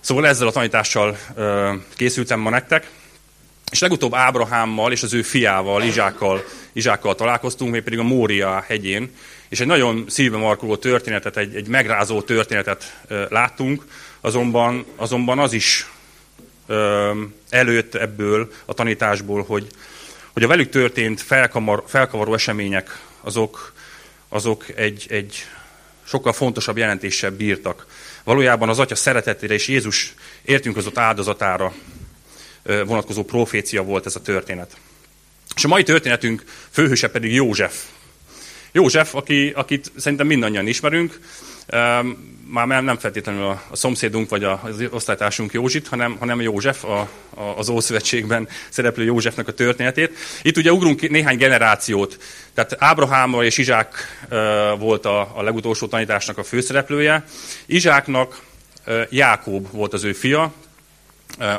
Szóval 0.00 0.26
ezzel 0.26 0.46
a 0.46 0.52
tanítással 0.52 1.18
ö, 1.34 1.72
készültem 1.94 2.40
ma 2.40 2.50
nektek, 2.50 2.90
és 3.70 3.80
legutóbb 3.80 4.14
Ábrahámmal 4.14 4.92
és 4.92 5.02
az 5.02 5.14
ő 5.14 5.22
fiával, 5.22 5.82
Izsákkal, 5.82 6.44
Izsákkal 6.72 7.14
találkoztunk, 7.14 7.72
még 7.72 7.82
pedig 7.82 7.98
a 7.98 8.02
Mória 8.02 8.64
hegyén, 8.66 9.10
és 9.48 9.60
egy 9.60 9.66
nagyon 9.66 10.04
szívbe 10.08 10.36
markoló 10.36 10.76
történetet, 10.76 11.36
egy, 11.36 11.54
egy 11.54 11.68
megrázó 11.68 12.22
történetet 12.22 13.00
ö, 13.08 13.24
láttunk, 13.28 13.84
azonban, 14.20 14.84
azonban 14.96 15.38
az 15.38 15.52
is 15.52 15.90
ö, 16.66 17.12
előtt 17.48 17.94
ebből 17.94 18.52
a 18.64 18.74
tanításból, 18.74 19.44
hogy, 19.44 19.66
hogy 20.32 20.42
a 20.42 20.48
velük 20.48 20.68
történt 20.68 21.20
felkamar, 21.20 21.84
felkavaró 21.86 22.34
események 22.34 23.00
azok, 23.20 23.72
azok 24.28 24.68
egy, 24.68 25.06
egy 25.08 25.44
sokkal 26.04 26.32
fontosabb 26.32 26.76
jelentéssel 26.76 27.30
bírtak. 27.30 27.86
Valójában 28.24 28.68
az 28.68 28.78
Atya 28.78 28.94
szeretetére 28.94 29.54
és 29.54 29.68
Jézus 29.68 30.14
értünk 30.42 30.76
az 30.76 30.86
ott 30.86 30.98
áldozatára 30.98 31.72
vonatkozó 32.62 33.24
profécia 33.24 33.82
volt 33.82 34.06
ez 34.06 34.16
a 34.16 34.22
történet. 34.22 34.76
És 35.56 35.64
a 35.64 35.68
mai 35.68 35.82
történetünk 35.82 36.44
főhőse 36.70 37.08
pedig 37.08 37.32
József. 37.32 37.84
József, 38.72 39.14
aki, 39.14 39.52
akit 39.54 39.92
szerintem 39.96 40.26
mindannyian 40.26 40.66
ismerünk, 40.66 41.20
már 42.50 42.66
nem 42.66 42.98
feltétlenül 42.98 43.44
a, 43.44 43.62
a 43.70 43.76
szomszédunk 43.76 44.28
vagy 44.28 44.44
az 44.44 44.84
osztálytársunk 44.90 45.52
Józsit, 45.52 45.88
hanem, 45.88 46.16
hanem 46.18 46.40
József, 46.40 46.84
a, 46.84 47.08
a, 47.34 47.40
az 47.40 47.68
Ószövetségben 47.68 48.48
szereplő 48.68 49.04
Józsefnek 49.04 49.48
a 49.48 49.52
történetét. 49.52 50.16
Itt 50.42 50.56
ugye 50.56 50.72
ugrunk 50.72 51.08
néhány 51.08 51.36
generációt. 51.36 52.18
Tehát 52.54 52.76
Ábrahámmal 52.78 53.44
és 53.44 53.58
Izsák 53.58 53.94
volt 54.78 55.04
a, 55.04 55.32
a 55.34 55.42
legutolsó 55.42 55.86
tanításnak 55.86 56.38
a 56.38 56.44
főszereplője. 56.44 57.24
Izsáknak 57.66 58.40
uh, 58.86 59.02
Jákób 59.10 59.70
volt 59.72 59.92
az 59.92 60.04
ő 60.04 60.12
fia, 60.12 60.52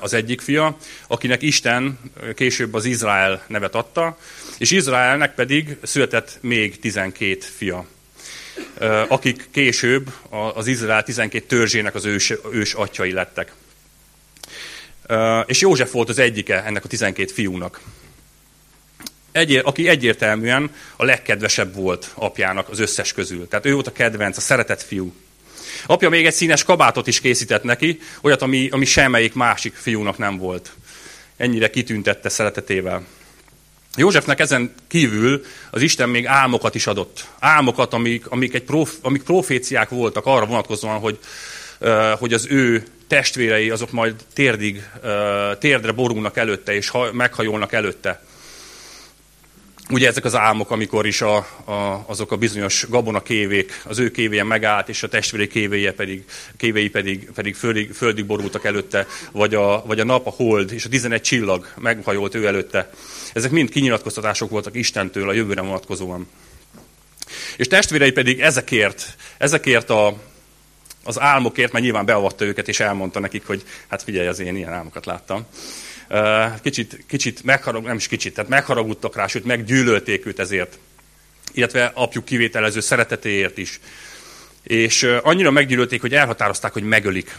az 0.01 0.13
egyik 0.13 0.41
fia, 0.41 0.77
akinek 1.07 1.41
Isten 1.41 1.99
később 2.35 2.73
az 2.73 2.85
Izrael 2.85 3.43
nevet 3.47 3.75
adta, 3.75 4.17
és 4.57 4.71
Izraelnek 4.71 5.35
pedig 5.35 5.77
született 5.83 6.37
még 6.41 6.79
12 6.79 7.37
fia 7.39 7.85
akik 9.07 9.47
később 9.51 10.13
az 10.53 10.67
Izrael 10.67 11.03
12 11.03 11.45
törzsének 11.45 11.95
az 11.95 12.05
ős, 12.05 12.33
ős 12.51 12.73
atyai 12.73 13.11
lettek. 13.11 13.51
És 15.45 15.61
József 15.61 15.91
volt 15.91 16.09
az 16.09 16.19
egyike 16.19 16.63
ennek 16.63 16.85
a 16.85 16.87
12 16.87 17.33
fiúnak. 17.33 17.81
Egyér, 19.31 19.61
aki 19.65 19.87
egyértelműen 19.87 20.71
a 20.95 21.05
legkedvesebb 21.05 21.75
volt 21.75 22.11
apjának 22.13 22.69
az 22.69 22.79
összes 22.79 23.13
közül. 23.13 23.47
Tehát 23.47 23.65
ő 23.65 23.73
volt 23.73 23.87
a 23.87 23.91
kedvenc, 23.91 24.37
a 24.37 24.41
szeretett 24.41 24.81
fiú. 24.81 25.13
Apja 25.85 26.09
még 26.09 26.25
egy 26.25 26.33
színes 26.33 26.63
kabátot 26.63 27.07
is 27.07 27.19
készített 27.19 27.63
neki, 27.63 27.99
olyat, 28.21 28.41
ami, 28.41 28.69
ami 28.71 28.85
semmelyik 28.85 29.33
másik 29.33 29.73
fiúnak 29.75 30.17
nem 30.17 30.37
volt. 30.37 30.71
Ennyire 31.37 31.69
kitüntette 31.69 32.29
szeretetével. 32.29 33.05
Józsefnek 33.99 34.39
ezen 34.39 34.73
kívül 34.87 35.45
az 35.71 35.81
Isten 35.81 36.09
még 36.09 36.25
álmokat 36.25 36.75
is 36.75 36.87
adott. 36.87 37.27
Álmokat, 37.39 37.93
amik, 37.93 38.27
amik, 38.27 38.53
egy 38.53 38.63
prof, 38.63 38.93
amik 39.01 39.23
proféciák 39.23 39.89
voltak 39.89 40.25
arra 40.25 40.45
vonatkozóan, 40.45 40.99
hogy, 40.99 41.19
hogy 42.19 42.33
az 42.33 42.47
ő 42.49 42.83
testvérei 43.07 43.69
azok 43.69 43.91
majd 43.91 44.15
térdig, 44.33 44.83
térdre 45.59 45.91
borulnak 45.91 46.37
előtte, 46.37 46.73
és 46.73 46.89
ha, 46.89 47.13
meghajolnak 47.13 47.73
előtte. 47.73 48.21
Ugye 49.89 50.07
ezek 50.07 50.25
az 50.25 50.35
álmok, 50.35 50.71
amikor 50.71 51.05
is 51.05 51.21
a, 51.21 51.35
a, 51.65 52.03
azok 52.05 52.31
a 52.31 52.37
bizonyos 52.37 52.85
gabona 52.89 53.21
kévék, 53.21 53.81
az 53.85 53.99
ő 53.99 54.11
kévéje 54.11 54.43
megállt, 54.43 54.89
és 54.89 55.03
a 55.03 55.07
testvérei 55.07 55.47
kévéje 55.47 55.93
pedig, 55.93 56.25
kévéi 56.57 56.89
pedig, 56.89 57.31
pedig 57.35 57.55
földig, 57.55 57.93
földig 57.93 58.25
borultak 58.25 58.65
előtte, 58.65 59.07
vagy 59.31 59.55
a, 59.55 59.83
vagy 59.85 59.99
a 59.99 60.05
nap, 60.05 60.27
a 60.27 60.29
hold, 60.29 60.71
és 60.71 60.85
a 60.85 60.89
11 60.89 61.21
csillag 61.21 61.67
meghajolt 61.75 62.35
ő 62.35 62.45
előtte. 62.45 62.89
Ezek 63.33 63.51
mind 63.51 63.69
kinyilatkoztatások 63.69 64.49
voltak 64.49 64.75
Istentől 64.75 65.29
a 65.29 65.33
jövőre 65.33 65.61
vonatkozóan. 65.61 66.27
És 67.57 67.67
testvérei 67.67 68.11
pedig 68.11 68.41
ezekért, 68.41 69.15
ezekért 69.37 69.89
a, 69.89 70.17
az 71.03 71.19
álmokért, 71.19 71.71
mert 71.71 71.83
nyilván 71.83 72.05
beavatta 72.05 72.45
őket, 72.45 72.67
és 72.67 72.79
elmondta 72.79 73.19
nekik, 73.19 73.45
hogy 73.45 73.63
hát 73.87 74.03
figyelj, 74.03 74.27
az 74.27 74.39
én 74.39 74.55
ilyen 74.55 74.73
álmokat 74.73 75.05
láttam. 75.05 75.45
Kicsit, 76.61 77.03
kicsit 77.07 77.43
megharag, 77.43 77.83
nem 77.83 77.95
is 77.95 78.07
kicsit, 78.07 78.33
tehát 78.33 78.49
megharagudtak 78.49 79.15
rá, 79.15 79.27
sőt 79.27 79.45
meggyűlölték 79.45 80.25
őt 80.25 80.39
ezért. 80.39 80.77
Illetve 81.53 81.91
apjuk 81.93 82.25
kivételező 82.25 82.79
szeretetéért 82.79 83.57
is. 83.57 83.79
És 84.63 85.03
annyira 85.21 85.51
meggyűlölték, 85.51 86.01
hogy 86.01 86.13
elhatározták, 86.13 86.73
hogy 86.73 86.83
megölik. 86.83 87.37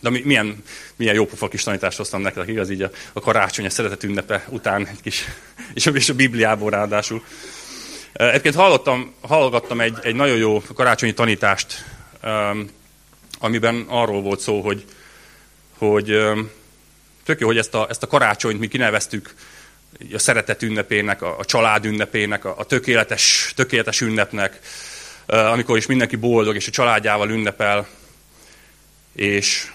De 0.00 0.10
milyen, 0.10 0.62
milyen 0.96 1.14
jó 1.14 1.26
pofa 1.26 1.48
kis 1.48 1.62
tanítást 1.62 1.96
hoztam 1.96 2.20
nektek, 2.20 2.48
igaz, 2.48 2.70
így 2.70 2.82
a, 2.82 2.90
a 3.12 3.20
karácsony, 3.20 3.66
a 3.66 3.70
szeretet 3.70 4.02
ünnepe 4.02 4.44
után 4.48 4.86
egy 4.86 5.00
kis, 5.02 5.24
és 5.74 5.86
a, 5.86 5.90
és 5.90 6.08
a 6.08 6.14
Bibliából 6.14 6.70
ráadásul. 6.70 7.24
Egyébként 8.12 8.54
hallottam, 8.54 9.14
hallgattam 9.20 9.80
egy, 9.80 9.98
egy 10.02 10.14
nagyon 10.14 10.36
jó 10.36 10.62
karácsonyi 10.74 11.14
tanítást, 11.14 11.84
amiben 13.38 13.84
arról 13.88 14.22
volt 14.22 14.40
szó, 14.40 14.60
hogy, 14.60 14.84
hogy 15.78 16.18
tök 17.24 17.40
jó, 17.40 17.46
hogy 17.46 17.58
ezt 17.58 17.74
a, 17.74 17.86
ezt 17.88 18.02
a 18.02 18.06
karácsonyt 18.06 18.58
mi 18.58 18.68
kineveztük 18.68 19.34
a 20.12 20.18
szeretet 20.18 20.62
ünnepének, 20.62 21.22
a, 21.22 21.38
a 21.38 21.44
család 21.44 21.84
ünnepének, 21.84 22.44
a, 22.44 22.54
a 22.58 22.64
tökéletes, 22.64 23.52
tökéletes 23.56 24.00
ünnepnek, 24.00 24.58
amikor 25.26 25.76
is 25.76 25.86
mindenki 25.86 26.16
boldog, 26.16 26.54
és 26.54 26.66
a 26.66 26.70
családjával 26.70 27.30
ünnepel, 27.30 27.88
és 29.14 29.70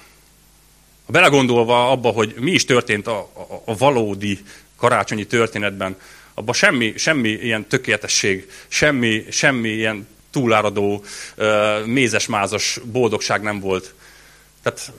ha 1.06 1.12
belegondolva 1.12 1.92
abba, 1.92 2.10
hogy 2.10 2.34
mi 2.40 2.52
is 2.52 2.66
történt 2.66 3.08
a, 3.08 3.18
a, 3.18 3.62
a 3.66 3.78
valódi 3.78 4.40
karácsonyi 4.78 5.26
történetben, 5.26 5.98
Abban 6.38 6.54
semmi, 6.54 6.94
semmi 6.98 7.30
ilyen 7.30 7.68
tökéletesség, 7.68 8.52
semmi, 8.68 9.26
semmi 9.30 9.70
ilyen 9.70 10.08
túláradó, 10.32 11.04
mézes-mázas 11.86 12.80
boldogság 12.84 13.42
nem 13.42 13.60
volt. 13.60 13.94
Tehát 14.64 14.92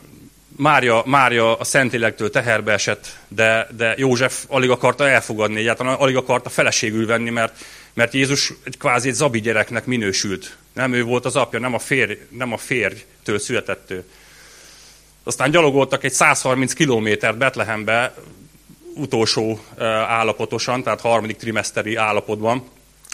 Mária, 0.56 1.02
Mária 1.06 1.56
a 1.56 1.64
Szentlélekből 1.64 2.30
teherbe 2.30 2.72
esett, 2.72 3.16
de, 3.28 3.68
de 3.76 3.94
József 3.96 4.44
alig 4.48 4.70
akarta 4.70 5.08
elfogadni, 5.08 5.58
egyáltalán 5.58 5.94
alig 5.94 6.16
akarta 6.16 6.48
feleségül 6.48 7.06
venni, 7.06 7.30
mert, 7.30 7.64
mert 7.94 8.14
Jézus 8.14 8.52
egy 8.64 8.78
kvázi 8.78 9.08
egy 9.08 9.14
zabi 9.14 9.40
gyereknek 9.40 9.84
minősült. 9.84 10.56
Nem 10.72 10.92
ő 10.92 11.02
volt 11.02 11.25
az 11.25 11.36
apja, 11.36 11.58
nem 11.58 11.75
a, 11.75 11.78
férj, 11.78 12.18
nem 12.28 12.52
a 12.52 12.56
férjtől 12.56 13.38
született 13.38 13.90
ő. 13.90 14.04
Aztán 15.26 15.50
gyalogoltak 15.50 16.04
egy 16.04 16.12
130 16.12 16.73
kilométert 16.73 17.38
Betlehembe, 17.38 18.14
utolsó 18.95 19.61
állapotosan, 20.06 20.83
tehát 20.83 21.00
harmadik 21.00 21.37
trimeszteri 21.37 21.95
állapotban, 21.95 22.64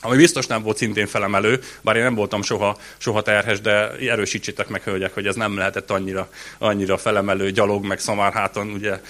ami 0.00 0.16
biztos 0.16 0.46
nem 0.46 0.62
volt 0.62 0.76
szintén 0.76 1.06
felemelő, 1.06 1.60
bár 1.80 1.96
én 1.96 2.02
nem 2.02 2.14
voltam 2.14 2.42
soha, 2.42 2.78
soha 2.96 3.22
terhes, 3.22 3.60
de 3.60 3.90
erősítsétek 3.90 4.68
meg, 4.68 4.82
hölgyek, 4.82 5.14
hogy 5.14 5.26
ez 5.26 5.34
nem 5.34 5.56
lehetett 5.56 5.90
annyira, 5.90 6.28
annyira 6.58 6.96
felemelő, 6.96 7.50
gyalog, 7.50 7.84
meg 7.84 7.98
szamárháton 7.98 8.70
ugye 8.70 9.00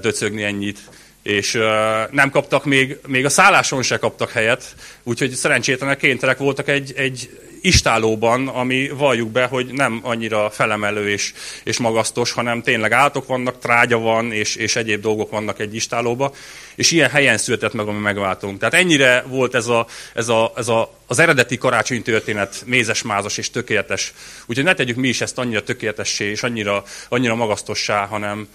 döcögni 0.00 0.42
ennyit. 0.42 0.78
És 1.22 1.54
uh, 1.54 1.62
nem 2.10 2.30
kaptak 2.30 2.64
még, 2.64 2.98
még 3.06 3.24
a 3.24 3.28
szálláson 3.28 3.82
se 3.82 3.98
kaptak 3.98 4.30
helyet, 4.30 4.74
úgyhogy 5.02 5.30
szerencsétlenek 5.30 5.98
kénytelenek 5.98 6.40
voltak 6.40 6.68
egy, 6.68 6.92
egy 6.96 7.30
istálóban, 7.60 8.48
ami 8.48 8.88
valljuk 8.88 9.30
be, 9.30 9.44
hogy 9.44 9.66
nem 9.66 10.00
annyira 10.02 10.50
felemelő 10.50 11.10
és, 11.10 11.32
és 11.64 11.78
magasztos, 11.78 12.32
hanem 12.32 12.62
tényleg 12.62 12.92
átok 12.92 13.26
vannak, 13.26 13.58
trágya 13.58 13.98
van, 13.98 14.32
és, 14.32 14.56
és 14.56 14.76
egyéb 14.76 15.00
dolgok 15.00 15.30
vannak 15.30 15.60
egy 15.60 15.74
istálóba, 15.74 16.34
és 16.74 16.90
ilyen 16.90 17.10
helyen 17.10 17.38
született 17.38 17.72
meg, 17.72 17.88
ami 17.88 17.98
megváltunk. 17.98 18.58
Tehát 18.58 18.74
ennyire 18.74 19.24
volt 19.26 19.54
ez, 19.54 19.66
a, 19.66 19.86
ez, 20.14 20.28
a, 20.28 20.52
ez 20.56 20.68
a, 20.68 20.94
az 21.06 21.18
eredeti 21.18 21.58
karácsony 21.58 22.02
történet 22.02 22.62
mézes-mázas 22.66 23.38
és 23.38 23.50
tökéletes. 23.50 24.12
Úgyhogy 24.46 24.64
ne 24.64 24.74
tegyük 24.74 24.96
mi 24.96 25.08
is 25.08 25.20
ezt 25.20 25.38
annyira 25.38 25.62
tökéletessé 25.62 26.24
és 26.24 26.42
annyira, 26.42 26.84
annyira 27.08 27.34
magasztossá, 27.34 28.06
hanem, 28.06 28.48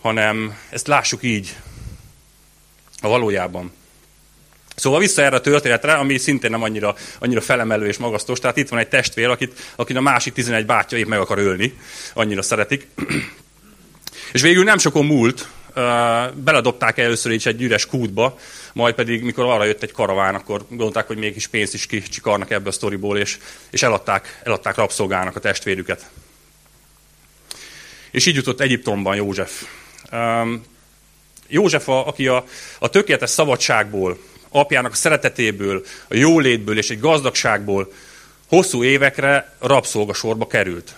hanem 0.00 0.58
ezt 0.70 0.86
lássuk 0.86 1.22
így, 1.22 1.56
a 3.00 3.08
valójában. 3.08 3.72
Szóval 4.78 5.00
vissza 5.00 5.22
erre 5.22 5.36
a 5.36 5.40
történetre, 5.40 5.92
ami 5.92 6.18
szintén 6.18 6.50
nem 6.50 6.62
annyira, 6.62 6.94
annyira 7.18 7.40
felemelő 7.40 7.86
és 7.86 7.96
magasztos. 7.96 8.38
Tehát 8.38 8.56
itt 8.56 8.68
van 8.68 8.78
egy 8.78 8.88
testvér, 8.88 9.28
akit, 9.28 9.72
akit 9.76 9.96
a 9.96 10.00
másik 10.00 10.32
11 10.32 10.66
bátyja 10.66 10.98
épp 10.98 11.06
meg 11.06 11.18
akar 11.18 11.38
ölni. 11.38 11.78
Annyira 12.14 12.42
szeretik. 12.42 12.86
és 14.32 14.42
végül 14.42 14.64
nem 14.64 14.78
sokon 14.78 15.04
múlt, 15.04 15.48
beledobták 16.34 16.98
először 16.98 17.32
is 17.32 17.46
egy 17.46 17.62
üres 17.62 17.86
kútba, 17.86 18.38
majd 18.72 18.94
pedig, 18.94 19.22
mikor 19.22 19.44
arra 19.44 19.64
jött 19.64 19.82
egy 19.82 19.92
karaván, 19.92 20.34
akkor 20.34 20.64
gondolták, 20.68 21.06
hogy 21.06 21.16
mégis 21.16 21.46
pénzt 21.46 21.74
is 21.74 21.86
kicsikarnak 21.86 22.50
ebből 22.50 22.68
a 22.68 22.72
sztoriból, 22.72 23.18
és, 23.18 23.38
és 23.70 23.82
eladták, 23.82 24.40
eladták 24.44 24.76
rabszolgának 24.76 25.36
a 25.36 25.40
testvérüket. 25.40 26.10
És 28.10 28.26
így 28.26 28.34
jutott 28.34 28.60
Egyiptomban 28.60 29.16
József. 29.16 29.64
József, 31.48 31.88
a, 31.88 32.06
aki 32.06 32.26
a, 32.26 32.44
a 32.78 32.88
tökéletes 32.88 33.30
szabadságból, 33.30 34.18
apjának 34.50 34.92
a 34.92 34.96
szeretetéből, 34.96 35.84
a 36.08 36.16
jólétből 36.16 36.78
és 36.78 36.90
egy 36.90 37.00
gazdagságból 37.00 37.92
hosszú 38.48 38.84
évekre 38.84 39.54
rabszolgasorba 39.58 40.46
került. 40.46 40.94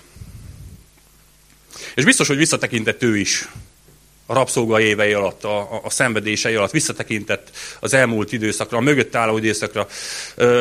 És 1.94 2.04
biztos, 2.04 2.26
hogy 2.26 2.36
visszatekintett 2.36 3.02
ő 3.02 3.16
is 3.16 3.48
a 4.26 4.34
rabszolga 4.34 4.80
évei 4.80 5.12
alatt, 5.12 5.44
a, 5.44 5.58
a, 5.58 5.80
a 5.84 5.90
szenvedései 5.90 6.54
alatt, 6.54 6.70
visszatekintett 6.70 7.50
az 7.80 7.94
elmúlt 7.94 8.32
időszakra, 8.32 8.78
a 8.78 8.80
mögött 8.80 9.14
álló 9.14 9.36
időszakra. 9.36 9.86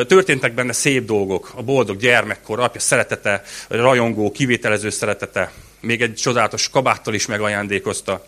Történtek 0.06 0.54
benne 0.54 0.72
szép 0.72 1.04
dolgok, 1.04 1.52
a 1.54 1.62
boldog 1.62 1.96
gyermekkor, 1.96 2.60
apja 2.60 2.80
szeretete, 2.80 3.42
rajongó, 3.68 4.30
kivételező 4.30 4.90
szeretete, 4.90 5.52
még 5.80 6.02
egy 6.02 6.14
csodálatos 6.14 6.68
kabáttal 6.68 7.14
is 7.14 7.26
megajándékozta 7.26 8.26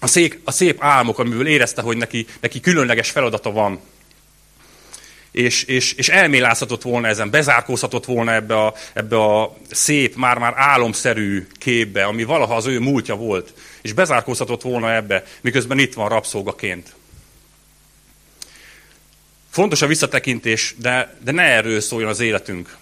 a 0.00 0.06
szép, 0.06 0.40
a 0.44 0.50
szép 0.50 0.82
álmok, 0.82 1.18
amiből 1.18 1.46
érezte, 1.46 1.82
hogy 1.82 1.96
neki, 1.96 2.26
neki 2.40 2.60
különleges 2.60 3.10
feladata 3.10 3.50
van. 3.50 3.80
És, 5.30 5.62
és, 5.62 5.92
és 5.92 6.08
elmélázhatott 6.08 6.82
volna 6.82 7.06
ezen, 7.06 7.30
bezárkózhatott 7.30 8.04
volna 8.04 8.34
ebbe 8.34 8.64
a, 8.64 8.74
ebbe 8.92 9.16
a 9.16 9.56
szép, 9.70 10.16
már-már 10.16 10.52
álomszerű 10.56 11.46
képbe, 11.58 12.04
ami 12.04 12.24
valaha 12.24 12.56
az 12.56 12.66
ő 12.66 12.80
múltja 12.80 13.14
volt. 13.14 13.54
És 13.82 13.92
bezárkózhatott 13.92 14.62
volna 14.62 14.94
ebbe, 14.94 15.24
miközben 15.40 15.78
itt 15.78 15.94
van 15.94 16.08
rabszolgaként. 16.08 16.94
Fontos 19.50 19.82
a 19.82 19.86
visszatekintés, 19.86 20.74
de, 20.78 21.16
de 21.24 21.32
ne 21.32 21.42
erről 21.42 21.80
szóljon 21.80 22.10
az 22.10 22.20
életünk. 22.20 22.76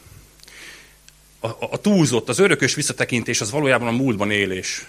A, 1.41 1.47
a, 1.47 1.57
a 1.71 1.77
túlzott, 1.77 2.29
az 2.29 2.39
örökös 2.39 2.75
visszatekintés 2.75 3.41
az 3.41 3.51
valójában 3.51 3.89
a 3.89 3.97
múltban 3.97 4.31
élés 4.31 4.87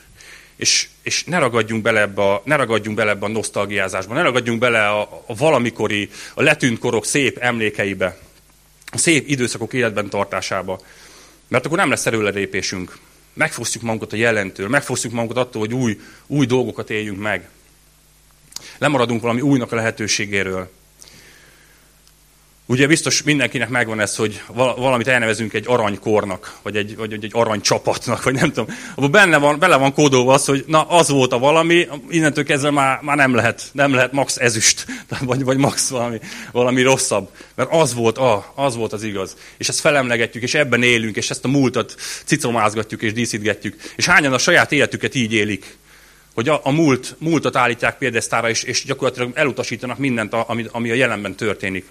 és, 0.60 0.88
és 1.02 1.24
ne, 1.24 1.38
ragadjunk 1.38 1.82
bele 1.82 2.02
ebbe 2.02 2.22
a, 2.22 2.42
ne 2.46 2.56
ragadjunk 2.56 2.98
bele 2.98 3.12
ebbe 3.12 3.26
a 3.26 3.30
nosztalgiázásba, 3.30 4.14
ne 4.14 4.22
ragadjunk 4.22 4.60
bele 4.60 4.88
a, 4.88 5.24
a 5.26 5.36
valamikori, 5.36 6.10
a 6.34 6.42
letűnt 6.42 6.80
korok 6.80 7.06
szép 7.06 7.38
emlékeibe, 7.38 8.18
a 8.92 8.98
szép 8.98 9.28
időszakok 9.28 9.74
életben 9.74 10.10
tartásába. 10.10 10.80
Mert 11.48 11.66
akkor 11.66 11.78
nem 11.78 11.90
lesz 11.90 12.06
erőlerépésünk. 12.06 12.98
Megfosztjuk 13.34 13.84
magunkat 13.84 14.14
a 14.14 14.16
jelentől, 14.16 14.68
megfosztjuk 14.68 15.14
magunkat 15.14 15.38
attól, 15.38 15.62
hogy 15.62 15.74
új, 15.74 16.00
új 16.28 16.46
dolgokat 16.46 16.90
éljünk 16.90 17.20
meg. 17.20 17.50
Lemaradunk 18.78 19.22
valami 19.22 19.42
újnak 19.42 19.72
a 19.72 19.76
lehetőségéről. 19.76 20.72
Ugye 22.70 22.88
biztos 22.88 23.24
mindenkinek 23.24 23.70
megvan 23.70 24.00
ez, 24.00 24.16
hogy 24.16 24.42
valamit 24.54 25.08
elnevezünk 25.08 25.54
egy 25.54 25.64
aranykornak, 25.68 26.58
vagy 26.62 26.76
egy, 26.76 26.96
vagy 26.96 27.14
egy 27.14 27.30
aranycsapatnak, 27.34 28.24
vagy 28.24 28.34
nem 28.34 28.52
tudom. 28.52 28.76
Abban 28.96 29.12
benne 29.12 29.38
van, 29.38 29.60
bele 29.60 29.76
van 29.76 29.94
kódolva 29.94 30.34
az, 30.34 30.46
hogy 30.46 30.64
na 30.68 30.82
az 30.82 31.10
volt 31.10 31.34
a 31.34 31.40
valami, 31.40 31.88
innentől 32.10 32.44
kezdve 32.44 32.72
már, 32.72 33.00
már 33.02 33.16
nem 33.16 33.36
lehet, 33.36 33.70
nem 33.72 33.94
lehet 33.94 34.12
max 34.12 34.38
ezüst, 34.38 34.86
vagy, 35.20 35.44
vagy 35.44 35.58
max 35.58 35.90
valami, 35.90 36.20
valami 36.52 36.82
rosszabb. 36.82 37.30
Mert 37.56 37.72
az 37.72 37.94
volt, 37.94 38.18
a, 38.18 38.52
az 38.56 38.76
volt 38.76 38.94
az 38.94 39.04
igaz. 39.04 39.36
És 39.58 39.70
ezt 39.70 39.80
felemlegetjük, 39.80 40.44
és 40.44 40.54
ebben 40.54 40.84
élünk, 40.84 41.16
és 41.16 41.30
ezt 41.30 41.46
a 41.46 41.48
múltat 41.48 41.96
cicomázgatjuk 42.26 43.02
és 43.02 43.14
díszítgetjük. 43.14 43.82
És 43.96 44.06
hányan 44.06 44.34
a 44.34 44.38
saját 44.38 44.72
életüket 44.72 45.16
így 45.16 45.34
élik 45.34 45.78
hogy 46.34 46.50
a, 46.50 46.60
a 46.64 46.72
múlt, 46.72 47.16
múltat 47.18 47.56
állítják 47.56 47.98
példesztára, 47.98 48.50
és, 48.50 48.64
és 48.64 48.86
gyakorlatilag 48.86 49.32
elutasítanak 49.34 49.98
mindent, 49.98 50.34
ami, 50.34 50.66
ami 50.72 50.90
a 50.90 50.94
jelenben 50.94 51.36
történik. 51.36 51.86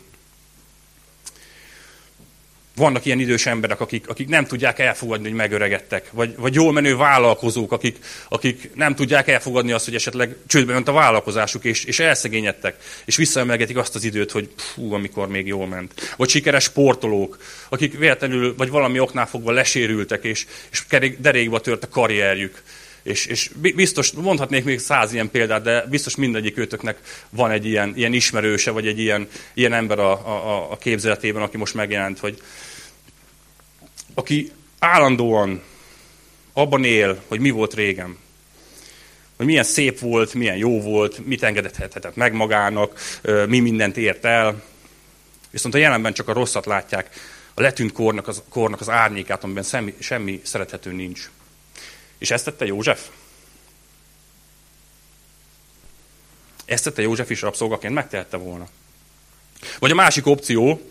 Vannak 2.78 3.04
ilyen 3.04 3.20
idős 3.20 3.46
emberek, 3.46 3.80
akik, 3.80 4.08
akik 4.08 4.28
nem 4.28 4.44
tudják 4.44 4.78
elfogadni, 4.78 5.28
hogy 5.28 5.36
megöregedtek. 5.36 6.10
Vagy, 6.10 6.36
vagy 6.36 6.54
jól 6.54 6.72
menő 6.72 6.96
vállalkozók, 6.96 7.72
akik, 7.72 7.96
akik 8.28 8.70
nem 8.74 8.94
tudják 8.94 9.28
elfogadni 9.28 9.72
azt, 9.72 9.84
hogy 9.84 9.94
esetleg 9.94 10.36
csődbe 10.46 10.72
ment 10.72 10.88
a 10.88 10.92
vállalkozásuk, 10.92 11.64
és, 11.64 11.84
és 11.84 11.98
elszegényedtek. 11.98 12.76
És 13.04 13.16
visszaemelgetik 13.16 13.76
azt 13.76 13.94
az 13.94 14.04
időt, 14.04 14.30
hogy 14.30 14.48
fú, 14.56 14.92
amikor 14.92 15.28
még 15.28 15.46
jól 15.46 15.66
ment. 15.66 16.14
Vagy 16.16 16.28
sikeres 16.28 16.64
sportolók, 16.64 17.38
akik 17.68 17.98
véletlenül, 17.98 18.54
vagy 18.56 18.70
valami 18.70 19.00
oknál 19.00 19.26
fogva 19.26 19.52
lesérültek, 19.52 20.24
és, 20.24 20.46
és 20.70 20.84
derékba 21.18 21.60
tört 21.60 21.84
a 21.84 21.88
karrierjük. 21.88 22.62
És, 23.02 23.26
és 23.26 23.50
biztos, 23.74 24.12
mondhatnék 24.12 24.64
még 24.64 24.78
száz 24.78 25.12
ilyen 25.12 25.30
példát, 25.30 25.62
de 25.62 25.86
biztos 25.90 26.16
mindegyik 26.16 26.58
őtöknek 26.58 26.98
van 27.30 27.50
egy 27.50 27.66
ilyen, 27.66 27.92
ilyen 27.96 28.12
ismerőse, 28.12 28.70
vagy 28.70 28.86
egy 28.86 28.98
ilyen, 28.98 29.28
ilyen 29.54 29.72
ember 29.72 29.98
a, 29.98 30.12
a, 30.12 30.70
a 30.70 30.76
képzeletében, 30.76 31.42
aki 31.42 31.56
most 31.56 31.74
megjelent, 31.74 32.18
hogy, 32.18 32.38
aki 34.18 34.52
állandóan 34.78 35.62
abban 36.52 36.84
él, 36.84 37.22
hogy 37.26 37.40
mi 37.40 37.50
volt 37.50 37.74
régen. 37.74 38.16
Hogy 39.36 39.46
milyen 39.46 39.64
szép 39.64 39.98
volt, 39.98 40.34
milyen 40.34 40.56
jó 40.56 40.80
volt, 40.80 41.26
mit 41.26 41.42
engedhetett 41.42 42.16
meg 42.16 42.32
magának, 42.32 43.00
mi 43.46 43.60
mindent 43.60 43.96
ért 43.96 44.24
el. 44.24 44.62
Viszont 45.50 45.74
a 45.74 45.78
jelenben 45.78 46.12
csak 46.12 46.28
a 46.28 46.32
rosszat 46.32 46.66
látják, 46.66 47.20
a 47.54 47.60
letűnt 47.60 47.92
kornak 47.92 48.28
az, 48.28 48.42
kornak 48.48 48.80
az 48.80 48.88
árnyékát, 48.88 49.44
amiben 49.44 49.62
semmi, 49.62 49.94
semmi 49.98 50.40
szerethető 50.44 50.92
nincs. 50.92 51.30
És 52.18 52.30
ezt 52.30 52.44
tette 52.44 52.66
József? 52.66 53.08
Ezt 56.64 56.84
tette 56.84 57.02
József 57.02 57.30
is 57.30 57.40
rabszolgaként, 57.40 57.94
megtehette 57.94 58.36
volna. 58.36 58.68
Vagy 59.78 59.90
a 59.90 59.94
másik 59.94 60.26
opció, 60.26 60.90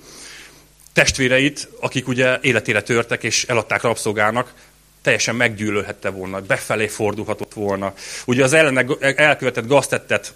testvéreit, 0.97 1.67
akik 1.79 2.07
ugye 2.07 2.37
életére 2.41 2.81
törtek 2.81 3.23
és 3.23 3.43
eladták 3.43 3.81
rabszolgának, 3.81 4.53
teljesen 5.01 5.35
meggyűlölhette 5.35 6.09
volna, 6.09 6.41
befelé 6.41 6.87
fordulhatott 6.87 7.53
volna. 7.53 7.93
Ugye 8.25 8.43
az 8.43 8.53
ellene 8.53 8.85
elkövetett 8.99 9.67
gaztettet 9.67 10.33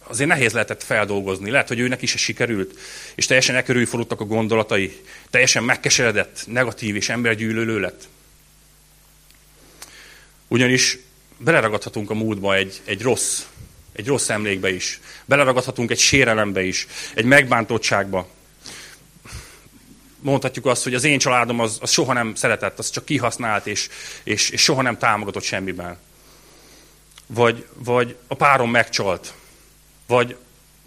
azért 0.00 0.28
nehéz 0.28 0.52
lehetett 0.52 0.82
feldolgozni. 0.82 1.50
Lehet, 1.50 1.68
hogy 1.68 1.78
őnek 1.78 2.02
is 2.02 2.10
sikerült, 2.10 2.78
és 3.14 3.26
teljesen 3.26 3.56
e 3.56 3.62
körül 3.62 3.86
fordultak 3.86 4.20
a 4.20 4.24
gondolatai. 4.24 5.00
Teljesen 5.30 5.64
megkeseredett, 5.64 6.42
negatív 6.46 6.96
és 6.96 7.08
embergyűlölő 7.08 7.80
lett. 7.80 8.08
Ugyanis 10.48 10.98
beleragadhatunk 11.36 12.10
a 12.10 12.14
múltba 12.14 12.54
egy, 12.54 12.80
egy 12.84 13.02
rossz, 13.02 13.42
egy 13.92 14.06
rossz 14.06 14.28
emlékbe 14.28 14.74
is. 14.74 15.00
Beleragadhatunk 15.24 15.90
egy 15.90 15.98
sérelembe 15.98 16.62
is, 16.62 16.86
egy 17.14 17.24
megbántottságba. 17.24 18.38
Mondhatjuk 20.22 20.66
azt, 20.66 20.82
hogy 20.82 20.94
az 20.94 21.04
én 21.04 21.18
családom 21.18 21.60
az, 21.60 21.78
az 21.80 21.90
soha 21.90 22.12
nem 22.12 22.34
szeretett, 22.34 22.78
az 22.78 22.90
csak 22.90 23.04
kihasznált, 23.04 23.66
és, 23.66 23.88
és, 24.22 24.50
és 24.50 24.62
soha 24.62 24.82
nem 24.82 24.98
támogatott 24.98 25.42
semmiben. 25.42 25.98
Vagy, 27.26 27.66
vagy 27.74 28.16
a 28.26 28.34
párom 28.34 28.70
megcsalt, 28.70 29.34
vagy 30.06 30.36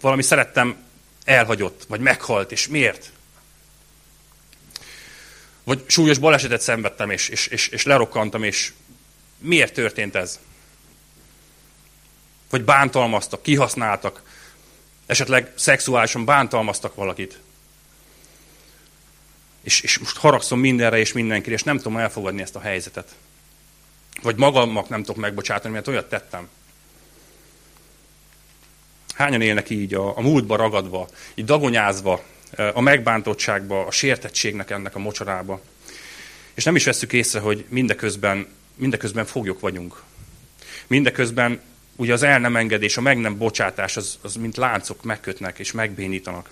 valami 0.00 0.22
szerettem 0.22 0.76
elhagyott, 1.24 1.84
vagy 1.88 2.00
meghalt, 2.00 2.52
és 2.52 2.68
miért? 2.68 3.10
Vagy 5.64 5.84
súlyos 5.86 6.18
balesetet 6.18 6.60
szenvedtem, 6.60 7.10
és, 7.10 7.28
és, 7.28 7.46
és, 7.46 7.68
és 7.68 7.84
lerokkantam, 7.84 8.42
és 8.42 8.72
miért 9.38 9.74
történt 9.74 10.14
ez? 10.14 10.38
Vagy 12.50 12.64
bántalmaztak, 12.64 13.42
kihasználtak, 13.42 14.22
esetleg 15.06 15.52
szexuálisan 15.56 16.24
bántalmaztak 16.24 16.94
valakit. 16.94 17.38
És, 19.64 19.80
és 19.80 19.98
most 19.98 20.16
haragszom 20.16 20.60
mindenre 20.60 20.98
és 20.98 21.12
mindenkire, 21.12 21.54
és 21.54 21.62
nem 21.62 21.76
tudom 21.76 21.96
elfogadni 21.96 22.42
ezt 22.42 22.56
a 22.56 22.60
helyzetet. 22.60 23.14
Vagy 24.22 24.36
magamnak 24.36 24.88
nem 24.88 25.02
tudok 25.02 25.20
megbocsátani, 25.20 25.74
mert 25.74 25.88
olyat 25.88 26.08
tettem. 26.08 26.48
Hányan 29.14 29.40
élnek 29.40 29.70
így 29.70 29.94
a, 29.94 30.16
a 30.16 30.20
múltba 30.20 30.56
ragadva, 30.56 31.08
így 31.34 31.44
dagonyázva, 31.44 32.22
a 32.72 32.80
megbántottságba, 32.80 33.86
a 33.86 33.90
sértettségnek 33.90 34.70
ennek 34.70 34.94
a 34.94 34.98
mocsarába. 34.98 35.60
És 36.54 36.64
nem 36.64 36.76
is 36.76 36.84
veszük 36.84 37.12
észre, 37.12 37.40
hogy 37.40 37.64
mindeközben, 37.68 38.46
mindeközben 38.74 39.24
foglyok 39.24 39.60
vagyunk. 39.60 40.02
Mindeközben 40.86 41.60
ugye 41.96 42.12
az 42.12 42.22
el 42.22 42.38
nem 42.38 42.56
engedés, 42.56 42.96
a 42.96 43.00
meg 43.00 43.18
nem 43.18 43.38
bocsátás, 43.38 43.96
az, 43.96 44.18
az 44.22 44.34
mint 44.34 44.56
láncok 44.56 45.02
megkötnek 45.02 45.58
és 45.58 45.72
megbénítanak. 45.72 46.50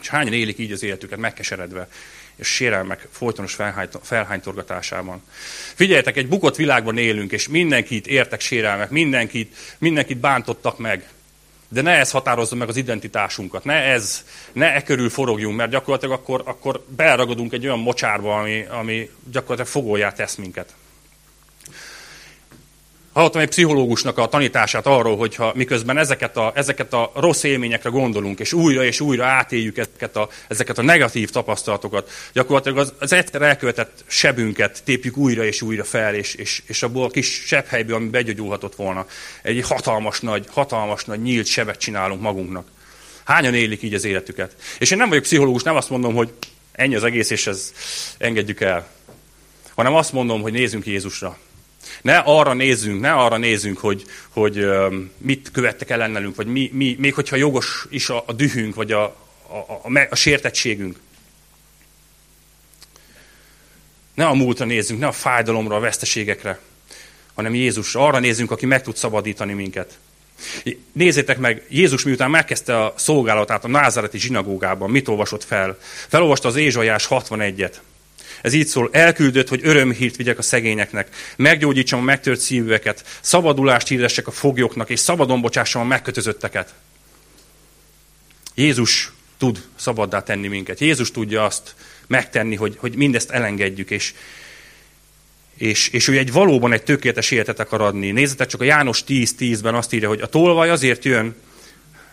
És 0.00 0.08
hányan 0.08 0.32
élik 0.32 0.58
így 0.58 0.72
az 0.72 0.82
életüket 0.82 1.18
megkeseredve, 1.18 1.88
és 2.36 2.48
sérelmek 2.48 3.08
folytonos 3.10 3.56
felhánytorgatásában. 4.02 5.22
Figyeljetek, 5.74 6.16
egy 6.16 6.28
bukott 6.28 6.56
világban 6.56 6.98
élünk, 6.98 7.32
és 7.32 7.48
mindenkit 7.48 8.06
értek 8.06 8.40
sérelmek, 8.40 8.90
mindenkit, 8.90 9.56
mindenkit 9.78 10.18
bántottak 10.18 10.78
meg. 10.78 11.08
De 11.68 11.82
ne 11.82 11.90
ez 11.90 12.10
határozza 12.10 12.54
meg 12.54 12.68
az 12.68 12.76
identitásunkat, 12.76 13.64
ne 13.64 13.74
ez, 13.74 14.24
ne 14.52 14.74
e 14.74 14.82
körül 14.82 15.10
forogjunk, 15.10 15.56
mert 15.56 15.70
gyakorlatilag 15.70 16.18
akkor, 16.18 16.42
akkor 16.44 16.84
beleragadunk 16.88 17.52
egy 17.52 17.66
olyan 17.66 17.78
mocsárba, 17.78 18.38
ami, 18.38 18.64
ami 18.68 19.10
gyakorlatilag 19.30 19.70
fogóját 19.70 20.16
tesz 20.16 20.34
minket. 20.34 20.74
Hallottam 23.16 23.40
egy 23.40 23.48
pszichológusnak 23.48 24.18
a 24.18 24.26
tanítását 24.26 24.86
arról, 24.86 25.16
hogyha 25.16 25.52
miközben 25.54 25.98
ezeket 25.98 26.36
a, 26.36 26.52
ezeket 26.54 26.92
a 26.92 27.12
rossz 27.14 27.42
élményekre 27.42 27.90
gondolunk, 27.90 28.40
és 28.40 28.52
újra 28.52 28.84
és 28.84 29.00
újra 29.00 29.24
átéljük 29.24 29.78
ezeket 29.78 30.16
a, 30.16 30.28
ezeket 30.48 30.78
a 30.78 30.82
negatív 30.82 31.30
tapasztalatokat, 31.30 32.10
gyakorlatilag 32.32 32.78
az, 32.78 32.92
az 32.98 33.12
egyszer 33.12 33.42
elkövetett 33.42 34.04
sebünket 34.06 34.82
tépjük 34.84 35.16
újra 35.16 35.44
és 35.44 35.62
újra 35.62 35.84
fel, 35.84 36.14
és, 36.14 36.34
és, 36.34 36.62
és 36.66 36.82
abból 36.82 37.04
a 37.04 37.10
kis 37.10 37.42
sebhelyből, 37.46 37.96
ami 37.96 38.08
begyógyulhatott 38.08 38.74
volna, 38.74 39.06
egy 39.42 39.62
hatalmas 39.62 40.20
nagy, 40.20 40.46
hatalmas 40.50 41.04
nagy 41.04 41.22
nyílt 41.22 41.46
sebet 41.46 41.78
csinálunk 41.78 42.20
magunknak. 42.20 42.68
Hányan 43.24 43.54
élik 43.54 43.82
így 43.82 43.94
az 43.94 44.04
életüket? 44.04 44.56
És 44.78 44.90
én 44.90 44.98
nem 44.98 45.08
vagyok 45.08 45.24
pszichológus, 45.24 45.62
nem 45.62 45.76
azt 45.76 45.90
mondom, 45.90 46.14
hogy 46.14 46.32
ennyi 46.72 46.94
az 46.94 47.04
egész, 47.04 47.30
és 47.30 47.46
ez 47.46 47.72
engedjük 48.18 48.60
el. 48.60 48.88
Hanem 49.74 49.94
azt 49.94 50.12
mondom, 50.12 50.42
hogy 50.42 50.52
nézzünk 50.52 50.86
Jézusra 50.86 51.38
ne 52.02 52.16
arra 52.16 52.52
nézzünk, 52.52 53.00
ne 53.00 53.12
arra 53.12 53.36
nézzünk, 53.36 53.78
hogy, 53.78 54.04
hogy 54.28 54.66
mit 55.18 55.50
követtek 55.52 55.90
el 55.90 56.02
ennelünk, 56.02 56.36
vagy 56.36 56.46
mi, 56.46 56.70
mi, 56.72 56.96
még 56.98 57.14
hogyha 57.14 57.36
jogos 57.36 57.86
is 57.90 58.08
a, 58.08 58.22
a 58.26 58.32
dühünk, 58.32 58.74
vagy 58.74 58.92
a, 58.92 59.02
a, 59.48 59.56
a, 59.82 60.06
a 60.10 60.14
sértettségünk. 60.14 60.96
Ne 64.14 64.26
a 64.26 64.34
múltra 64.34 64.64
nézzünk, 64.64 65.00
ne 65.00 65.06
a 65.06 65.12
fájdalomra, 65.12 65.76
a 65.76 65.80
veszteségekre, 65.80 66.58
hanem 67.34 67.54
Jézusra. 67.54 68.06
Arra 68.06 68.18
nézzünk, 68.18 68.50
aki 68.50 68.66
meg 68.66 68.82
tud 68.82 68.96
szabadítani 68.96 69.52
minket. 69.52 69.98
Nézzétek 70.92 71.38
meg, 71.38 71.66
Jézus 71.68 72.04
miután 72.04 72.30
megkezdte 72.30 72.84
a 72.84 72.94
szolgálatát 72.96 73.64
a 73.64 73.68
názáreti 73.68 74.18
zsinagógában, 74.18 74.90
mit 74.90 75.08
olvasott 75.08 75.44
fel? 75.44 75.78
Felolvasta 76.08 76.48
az 76.48 76.56
Ézsajás 76.56 77.06
61-et. 77.10 77.72
Ez 78.46 78.52
így 78.52 78.66
szól, 78.66 78.88
elküldött, 78.92 79.48
hogy 79.48 79.60
örömhírt 79.62 80.16
vigyek 80.16 80.38
a 80.38 80.42
szegényeknek, 80.42 81.08
meggyógyítsam 81.36 81.98
a 81.98 82.02
megtört 82.02 82.40
szívűeket, 82.40 83.04
szabadulást 83.20 83.88
hirdessek 83.88 84.26
a 84.26 84.30
foglyoknak, 84.30 84.90
és 84.90 85.00
szabadon 85.00 85.40
bocsássam 85.40 85.82
a 85.82 85.84
megkötözötteket. 85.84 86.74
Jézus 88.54 89.12
tud 89.36 89.62
szabaddá 89.76 90.22
tenni 90.22 90.48
minket. 90.48 90.80
Jézus 90.80 91.10
tudja 91.10 91.44
azt 91.44 91.74
megtenni, 92.06 92.54
hogy, 92.54 92.76
hogy 92.78 92.96
mindezt 92.96 93.30
elengedjük, 93.30 93.90
és, 93.90 94.14
és, 95.56 95.88
és 95.88 96.08
ő 96.08 96.18
egy 96.18 96.32
valóban 96.32 96.72
egy 96.72 96.82
tökéletes 96.82 97.30
életet 97.30 97.60
akar 97.60 97.80
adni. 97.80 98.10
Nézzetek 98.10 98.46
csak 98.46 98.60
a 98.60 98.64
János 98.64 99.04
10.10-ben 99.08 99.74
azt 99.74 99.92
írja, 99.92 100.08
hogy 100.08 100.20
a 100.20 100.26
tolvaj 100.26 100.70
azért 100.70 101.04
jön, 101.04 101.34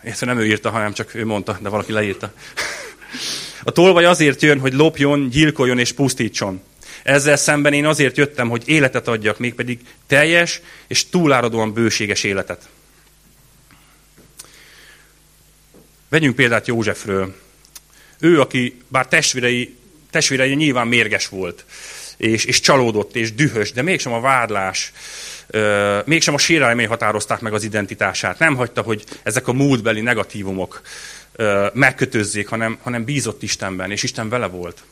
ezt 0.02 0.26
nem 0.26 0.40
ő 0.40 0.46
írta, 0.46 0.70
hanem 0.70 0.94
csak 0.94 1.16
ő 1.16 1.26
mondta, 1.26 1.58
de 1.62 1.70
valaki 1.70 1.92
leírta. 1.92 2.34
A 3.64 3.72
tolvaj 3.72 4.06
azért 4.06 4.42
jön, 4.42 4.60
hogy 4.60 4.74
lopjon, 4.74 5.30
gyilkoljon 5.30 5.80
és 5.80 5.92
pusztítson. 5.92 6.62
Ezzel 7.04 7.36
szemben 7.36 7.74
én 7.74 7.86
azért 7.86 8.18
jöttem, 8.18 8.50
hogy 8.50 8.64
életet 8.66 9.08
adjak, 9.08 9.40
mégpedig 9.40 9.80
teljes 10.08 10.62
és 10.88 11.10
túláradóan 11.10 11.74
bőséges 11.74 12.24
életet. 12.24 12.70
Vegyünk 16.10 16.36
példát 16.36 16.68
Józsefről. 16.68 17.36
Ő, 18.20 18.40
aki 18.40 18.82
bár 18.88 19.08
testvérei, 19.08 19.76
testvérei 20.10 20.54
nyilván 20.54 20.88
mérges 20.88 21.28
volt, 21.28 21.66
és, 22.18 22.46
és 22.46 22.60
csalódott, 22.60 23.16
és 23.16 23.34
dühös, 23.34 23.72
de 23.72 23.82
mégsem 23.82 24.14
a 24.14 24.20
vádlás, 24.20 24.92
euh, 25.48 26.06
mégsem 26.06 26.34
a 26.34 26.38
sérelmé 26.38 26.84
határozták 26.84 27.40
meg 27.40 27.54
az 27.54 27.64
identitását. 27.64 28.40
Nem 28.40 28.56
hagyta, 28.56 28.82
hogy 28.82 29.04
ezek 29.24 29.48
a 29.48 29.54
múltbeli 29.54 30.02
negatívumok 30.02 30.82
megkötözzék, 31.74 32.48
hanem, 32.48 32.78
hanem 32.82 33.04
bízott 33.04 33.44
Istenben, 33.44 33.92
és 33.92 34.04
Isten 34.04 34.30
vele 34.30 34.48
volt. 34.48 34.84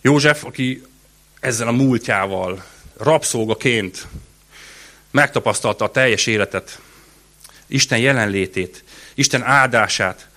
József, 0.00 0.44
aki 0.44 0.82
ezzel 1.40 1.68
a 1.68 1.72
múltjával, 1.72 2.64
rabszolgaként 2.96 4.06
megtapasztalta 5.10 5.84
a 5.84 5.90
teljes 5.90 6.26
életet, 6.26 6.80
Isten 7.66 7.98
jelenlétét, 7.98 8.84
Isten 9.14 9.42
áldását, 9.42 10.28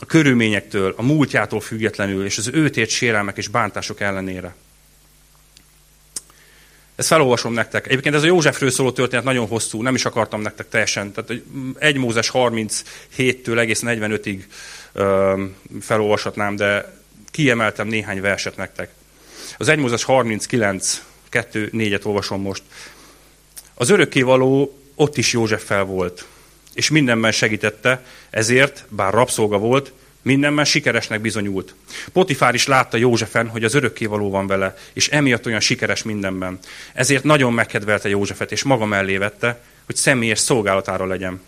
a 0.00 0.06
körülményektől, 0.06 0.94
a 0.96 1.02
múltjától 1.02 1.60
függetlenül, 1.60 2.24
és 2.24 2.38
az 2.38 2.50
őt 2.52 2.76
ért 2.76 2.90
sérelmek 2.90 3.36
és 3.36 3.48
bántások 3.48 4.00
ellenére. 4.00 4.54
Ezt 6.98 7.08
felolvasom 7.08 7.52
nektek. 7.52 7.86
Egyébként 7.86 8.14
ez 8.14 8.22
a 8.22 8.26
Józsefről 8.26 8.70
szóló 8.70 8.92
történet 8.92 9.24
nagyon 9.24 9.46
hosszú, 9.46 9.82
nem 9.82 9.94
is 9.94 10.04
akartam 10.04 10.40
nektek 10.40 10.68
teljesen. 10.68 11.12
Tehát 11.12 11.42
egy 11.78 11.96
Mózes 11.96 12.30
37-től 12.34 13.58
egész 13.58 13.82
45-ig 13.84 14.42
felolvashatnám, 15.80 16.56
de 16.56 16.96
kiemeltem 17.30 17.88
néhány 17.88 18.20
verset 18.20 18.56
nektek. 18.56 18.90
Az 19.58 19.68
1 19.68 19.78
Mózes 19.78 20.04
39, 20.04 21.02
2, 21.28 21.70
4-et 21.72 22.06
olvasom 22.06 22.40
most. 22.40 22.62
Az 23.74 23.90
örökkévaló 23.90 24.78
ott 24.94 25.16
is 25.16 25.32
Józseffel 25.32 25.84
volt, 25.84 26.26
és 26.74 26.90
mindenben 26.90 27.32
segítette, 27.32 28.04
ezért, 28.30 28.84
bár 28.88 29.12
rabszolga 29.12 29.58
volt, 29.58 29.92
Mindenben 30.22 30.64
sikeresnek 30.64 31.20
bizonyult. 31.20 31.74
Potifár 32.12 32.54
is 32.54 32.66
látta 32.66 32.96
Józsefen, 32.96 33.48
hogy 33.48 33.64
az 33.64 33.74
örökkévaló 33.74 34.30
van 34.30 34.46
vele, 34.46 34.76
és 34.92 35.08
emiatt 35.08 35.46
olyan 35.46 35.60
sikeres 35.60 36.02
mindenben. 36.02 36.58
Ezért 36.92 37.24
nagyon 37.24 37.52
megkedvelte 37.52 38.08
Józsefet, 38.08 38.52
és 38.52 38.62
maga 38.62 38.84
mellé 38.84 39.16
vette, 39.16 39.60
hogy 39.86 39.96
személyes 39.96 40.38
szolgálatára 40.38 41.06
legyen. 41.06 41.40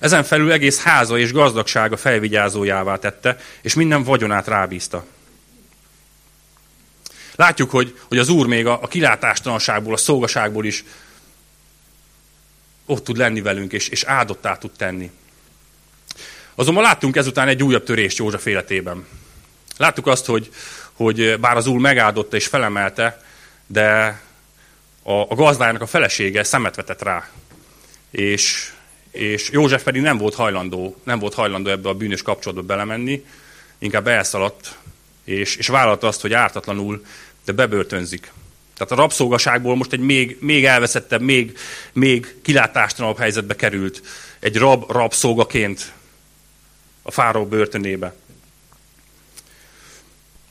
Ezen 0.00 0.24
felül 0.24 0.52
egész 0.52 0.82
háza 0.82 1.18
és 1.18 1.32
gazdagsága 1.32 1.96
felvigyázójává 1.96 2.96
tette, 2.96 3.38
és 3.62 3.74
minden 3.74 4.02
vagyonát 4.02 4.46
rábízta. 4.46 5.04
Látjuk, 7.34 7.70
hogy, 7.70 7.98
hogy 8.08 8.18
az 8.18 8.28
Úr 8.28 8.46
még 8.46 8.66
a, 8.66 8.82
a 8.82 8.86
kilátástalanságból, 8.86 9.92
a 9.92 9.96
szolgaságból 9.96 10.64
is 10.64 10.84
ott 12.86 13.04
tud 13.04 13.16
lenni 13.16 13.40
velünk, 13.40 13.72
és, 13.72 13.88
és 13.88 14.02
áldottá 14.02 14.56
tud 14.56 14.70
tenni. 14.76 15.10
Azonban 16.58 16.82
láttunk 16.82 17.16
ezután 17.16 17.48
egy 17.48 17.62
újabb 17.62 17.84
törést 17.84 18.18
József 18.18 18.46
életében. 18.46 19.06
Láttuk 19.76 20.06
azt, 20.06 20.26
hogy, 20.26 20.48
hogy 20.92 21.40
bár 21.40 21.56
az 21.56 21.66
úr 21.66 21.80
megáldotta 21.80 22.36
és 22.36 22.46
felemelte, 22.46 23.22
de 23.66 24.20
a, 25.02 25.12
a 25.12 25.34
gazdájának 25.34 25.82
a 25.82 25.86
felesége 25.86 26.42
szemet 26.42 26.76
vetett 26.76 27.02
rá. 27.02 27.28
És, 28.10 28.72
és 29.10 29.50
József 29.50 29.82
pedig 29.82 30.02
nem 30.02 30.18
volt 30.18 30.34
hajlandó, 30.34 30.96
nem 31.04 31.18
volt 31.18 31.34
hajlandó 31.34 31.70
ebbe 31.70 31.88
a 31.88 31.94
bűnös 31.94 32.22
kapcsolatba 32.22 32.62
belemenni, 32.62 33.24
inkább 33.78 34.06
elszaladt, 34.06 34.76
és, 35.24 35.56
és 35.56 35.66
vállalta 35.66 36.06
azt, 36.06 36.20
hogy 36.20 36.32
ártatlanul, 36.32 37.04
de 37.44 37.52
bebörtönzik. 37.52 38.32
Tehát 38.76 38.92
a 38.92 38.96
rabszolgaságból 38.96 39.76
most 39.76 39.92
egy 39.92 40.00
még, 40.00 40.36
még 40.40 40.64
elveszettebb, 40.64 41.20
még, 41.20 41.58
még 41.92 42.34
kilátástalanabb 42.42 43.18
helyzetbe 43.18 43.56
került. 43.56 44.02
Egy 44.40 44.56
rab 44.56 44.90
rabszolgaként 44.90 45.92
a 47.08 47.10
fáró 47.10 47.46
börtönébe. 47.46 48.14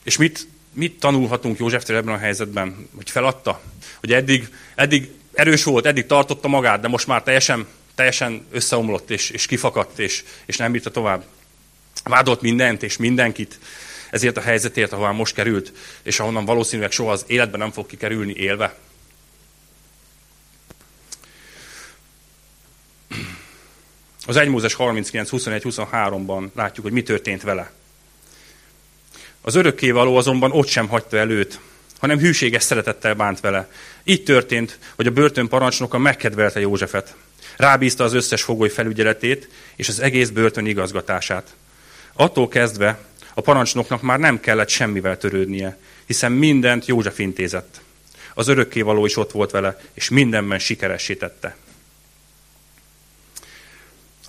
És 0.04 0.16
mit, 0.16 0.46
mit 0.72 0.98
tanulhatunk 0.98 1.58
Józseftől 1.58 1.96
ebben 1.96 2.14
a 2.14 2.18
helyzetben? 2.18 2.88
Hogy 2.96 3.10
feladta? 3.10 3.60
Hogy 4.00 4.12
eddig, 4.12 4.48
eddig 4.74 5.10
erős 5.32 5.64
volt, 5.64 5.86
eddig 5.86 6.06
tartotta 6.06 6.48
magát, 6.48 6.80
de 6.80 6.88
most 6.88 7.06
már 7.06 7.22
teljesen, 7.22 7.66
teljesen 7.94 8.46
összeomlott, 8.50 9.10
és, 9.10 9.30
és 9.30 9.46
kifakadt, 9.46 9.98
és, 9.98 10.24
és 10.46 10.56
nem 10.56 10.72
bírta 10.72 10.90
tovább. 10.90 11.24
Vádolt 12.04 12.40
mindent 12.40 12.82
és 12.82 12.96
mindenkit, 12.96 13.58
ezért 14.10 14.36
a 14.36 14.40
helyzetért, 14.40 14.92
ahová 14.92 15.10
most 15.10 15.34
került, 15.34 15.72
és 16.02 16.20
ahonnan 16.20 16.44
valószínűleg 16.44 16.90
soha 16.90 17.12
az 17.12 17.24
életben 17.26 17.60
nem 17.60 17.72
fog 17.72 17.86
kikerülni 17.86 18.32
élve. 18.32 18.76
Az 24.28 24.36
1 24.36 24.48
Mózes 24.48 24.74
39, 24.74 25.28
21, 25.28 25.62
23-ban 25.64 26.48
látjuk, 26.54 26.84
hogy 26.84 26.94
mi 26.94 27.02
történt 27.02 27.42
vele. 27.42 27.70
Az 29.40 29.54
örökkévaló 29.54 30.16
azonban 30.16 30.52
ott 30.52 30.66
sem 30.66 30.88
hagyta 30.88 31.16
előt, 31.16 31.60
hanem 31.98 32.18
hűséges 32.18 32.62
szeretettel 32.62 33.14
bánt 33.14 33.40
vele. 33.40 33.70
Így 34.04 34.22
történt, 34.22 34.78
hogy 34.96 35.06
a 35.06 35.10
börtön 35.10 35.48
parancsnoka 35.48 35.98
megkedvelte 35.98 36.60
Józsefet. 36.60 37.14
Rábízta 37.56 38.04
az 38.04 38.12
összes 38.12 38.42
fogoly 38.42 38.68
felügyeletét 38.68 39.48
és 39.76 39.88
az 39.88 40.00
egész 40.00 40.28
börtön 40.28 40.66
igazgatását. 40.66 41.54
Attól 42.12 42.48
kezdve 42.48 42.98
a 43.34 43.40
parancsnoknak 43.40 44.02
már 44.02 44.18
nem 44.18 44.40
kellett 44.40 44.68
semmivel 44.68 45.16
törődnie, 45.16 45.78
hiszen 46.06 46.32
mindent 46.32 46.86
József 46.86 47.18
intézett. 47.18 47.80
Az 48.34 48.48
örökkévaló 48.48 49.04
is 49.04 49.16
ott 49.16 49.32
volt 49.32 49.50
vele, 49.50 49.80
és 49.94 50.08
mindenben 50.08 50.58
sikeresítette. 50.58 51.56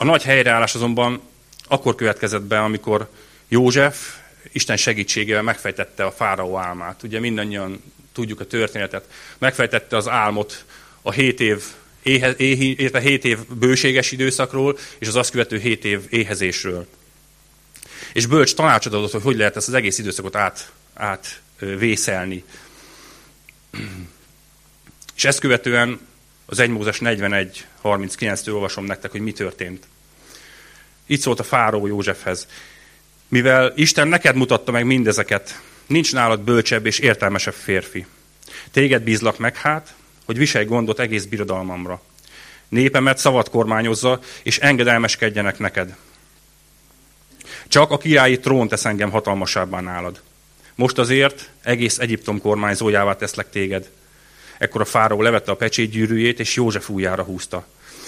A 0.01 0.03
nagy 0.03 0.23
helyreállás 0.23 0.75
azonban 0.75 1.21
akkor 1.67 1.95
következett 1.95 2.41
be, 2.41 2.59
amikor 2.59 3.09
József 3.47 4.15
Isten 4.51 4.77
segítségével 4.77 5.41
megfejtette 5.41 6.05
a 6.05 6.11
fáraó 6.11 6.57
álmát. 6.57 7.03
Ugye 7.03 7.19
mindannyian 7.19 7.83
tudjuk 8.13 8.39
a 8.39 8.45
történetet. 8.45 9.05
Megfejtette 9.37 9.97
az 9.97 10.07
álmot 10.07 10.65
a 11.01 11.11
hét 11.11 11.39
év, 11.39 11.63
éhe, 12.03 12.35
éhe, 12.35 12.99
hét 12.99 13.25
év 13.25 13.37
bőséges 13.45 14.11
időszakról, 14.11 14.77
és 14.97 15.07
az 15.07 15.15
azt 15.15 15.31
követő 15.31 15.59
hét 15.59 15.85
év 15.85 16.01
éhezésről. 16.09 16.87
És 18.13 18.25
bölcs 18.25 18.55
tanácsot 18.55 18.93
adott, 18.93 19.11
hogy 19.11 19.21
hogy 19.21 19.37
lehet 19.37 19.55
ezt 19.55 19.67
az 19.67 19.73
egész 19.73 19.97
időszakot 19.97 20.35
át, 20.35 20.71
át 20.93 21.41
vészelni. 21.59 22.43
És 25.15 25.25
ezt 25.25 25.39
követően 25.39 25.99
az 26.49 26.59
1 26.59 26.69
Mózes 26.69 26.99
41, 26.99 27.65
39-től 27.83 28.53
olvasom 28.53 28.85
nektek, 28.85 29.11
hogy 29.11 29.21
mi 29.21 29.31
történt. 29.31 29.87
Így 31.07 31.19
szólt 31.19 31.39
a 31.39 31.43
fáró 31.43 31.87
Józsefhez. 31.87 32.47
Mivel 33.27 33.73
Isten 33.75 34.07
neked 34.07 34.35
mutatta 34.35 34.71
meg 34.71 34.85
mindezeket, 34.85 35.61
nincs 35.87 36.13
nálad 36.13 36.41
bölcsebb 36.41 36.85
és 36.85 36.99
értelmesebb 36.99 37.53
férfi. 37.53 38.05
Téged 38.71 39.03
bízlak 39.03 39.37
meg 39.37 39.55
hát, 39.55 39.93
hogy 40.25 40.37
viselj 40.37 40.65
gondot 40.65 40.99
egész 40.99 41.25
birodalmamra. 41.25 42.01
Népemet 42.69 43.17
szabad 43.17 43.49
kormányozza, 43.49 44.19
és 44.43 44.59
engedelmeskedjenek 44.59 45.59
neked. 45.59 45.95
Csak 47.67 47.91
a 47.91 47.97
királyi 47.97 48.39
trón 48.39 48.67
tesz 48.67 48.85
engem 48.85 49.11
hatalmasabbá 49.11 49.79
nálad. 49.79 50.21
Most 50.75 50.97
azért 50.97 51.49
egész 51.61 51.99
Egyiptom 51.99 52.41
kormányzójává 52.41 53.15
teszlek 53.15 53.49
téged. 53.49 53.89
Ekkor 54.59 54.81
a 54.81 54.85
fáró 54.85 55.21
levette 55.21 55.51
a 55.51 55.55
pecsétgyűrűjét, 55.55 56.39
és 56.39 56.55
József 56.55 56.89
újjára 56.89 57.23
húzta. 57.23 57.65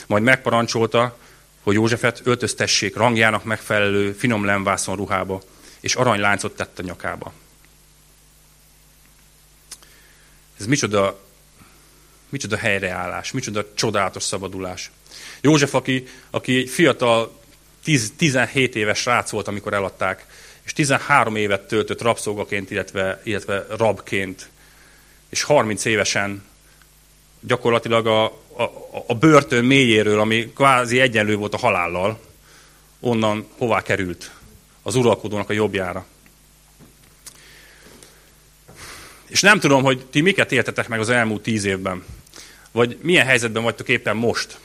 Majd 0.07 0.23
megparancsolta, 0.23 1.17
hogy 1.63 1.73
Józsefet 1.73 2.21
öltöztessék 2.23 2.95
rangjának 2.95 3.43
megfelelő 3.43 4.11
finom 4.11 4.45
lemvászon 4.45 4.95
ruhába, 4.95 5.41
és 5.79 5.95
aranyláncot 5.95 6.55
tett 6.55 6.79
a 6.79 6.83
nyakába. 6.83 7.33
Ez 10.59 10.65
micsoda, 10.65 11.19
micsoda 12.29 12.57
helyreállás, 12.57 13.31
micsoda 13.31 13.65
csodálatos 13.73 14.23
szabadulás. 14.23 14.91
József, 15.41 15.73
aki, 15.73 16.07
aki 16.29 16.57
egy 16.57 16.69
fiatal, 16.69 17.39
10, 17.83 18.13
17 18.17 18.75
éves 18.75 18.99
srác 18.99 19.29
volt, 19.29 19.47
amikor 19.47 19.73
eladták, 19.73 20.25
és 20.63 20.73
13 20.73 21.35
évet 21.35 21.67
töltött 21.67 22.01
rabszolgaként, 22.01 22.71
illetve, 22.71 23.21
illetve 23.23 23.65
rabként, 23.69 24.49
és 25.32 25.44
30 25.44 25.86
évesen 25.86 26.44
gyakorlatilag 27.39 28.08
a, 28.08 28.24
a, 28.24 28.72
a 29.08 29.15
börtön 29.15 29.65
mélyéről, 29.65 30.20
ami 30.20 30.52
kvázi 30.56 31.00
egyenlő 31.00 31.36
volt 31.36 31.54
a 31.54 31.58
halállal, 31.58 32.20
onnan 33.00 33.48
hová 33.58 33.82
került? 33.82 34.32
Az 34.84 34.96
uralkodónak 34.96 35.50
a 35.50 35.54
jobbjára. 35.54 36.06
És 39.28 39.41
nem 39.41 39.60
tudom, 39.60 39.84
hogy 39.84 40.06
ti 40.06 40.22
miket 40.22 40.52
éltetek 40.52 40.88
meg 40.88 41.00
az 41.00 41.10
elmúlt 41.10 41.41
tíz 41.41 41.63
évben, 41.63 42.04
vagy 42.72 42.98
milyen 43.02 43.26
helyzetben 43.26 43.63
vagytok 43.63 43.88
éppen 43.89 44.15
most. 44.15 44.60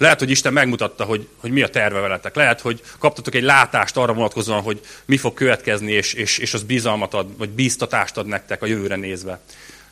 Lehet, 0.00 0.18
hogy 0.18 0.30
Isten 0.30 0.52
megmutatta, 0.52 1.04
hogy, 1.04 1.28
hogy 1.36 1.50
mi 1.50 1.62
a 1.62 1.68
terve 1.68 2.00
veletek. 2.00 2.34
Lehet, 2.34 2.60
hogy 2.60 2.82
kaptatok 2.98 3.34
egy 3.34 3.42
látást 3.42 3.96
arra 3.96 4.12
vonatkozóan, 4.12 4.62
hogy 4.62 4.80
mi 5.04 5.16
fog 5.16 5.34
következni, 5.34 5.92
és, 5.92 6.12
és, 6.12 6.38
és 6.38 6.54
az 6.54 6.62
bizalmat 6.62 7.14
ad, 7.14 7.38
vagy 7.38 7.48
bíztatást 7.48 8.16
ad 8.16 8.26
nektek 8.26 8.62
a 8.62 8.66
jövőre 8.66 8.96
nézve. 8.96 9.40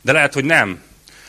De 0.00 0.12
lehet, 0.12 0.34
hogy 0.34 0.44
nem. 0.44 0.82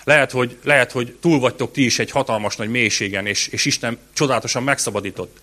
Lehet, 0.04 0.32
hogy, 0.32 0.58
lehet, 0.64 0.92
hogy 0.92 1.18
túl 1.22 1.40
vagytok 1.40 1.72
ti 1.72 1.86
is 1.86 2.00
egy 2.00 2.12
hatalmas 2.12 2.56
nagy 2.56 2.70
mélységen, 2.70 3.26
és, 3.26 3.48
és 3.48 3.66
Isten 3.66 3.98
csodálatosan 4.14 4.64
megszabadított. 4.64 5.40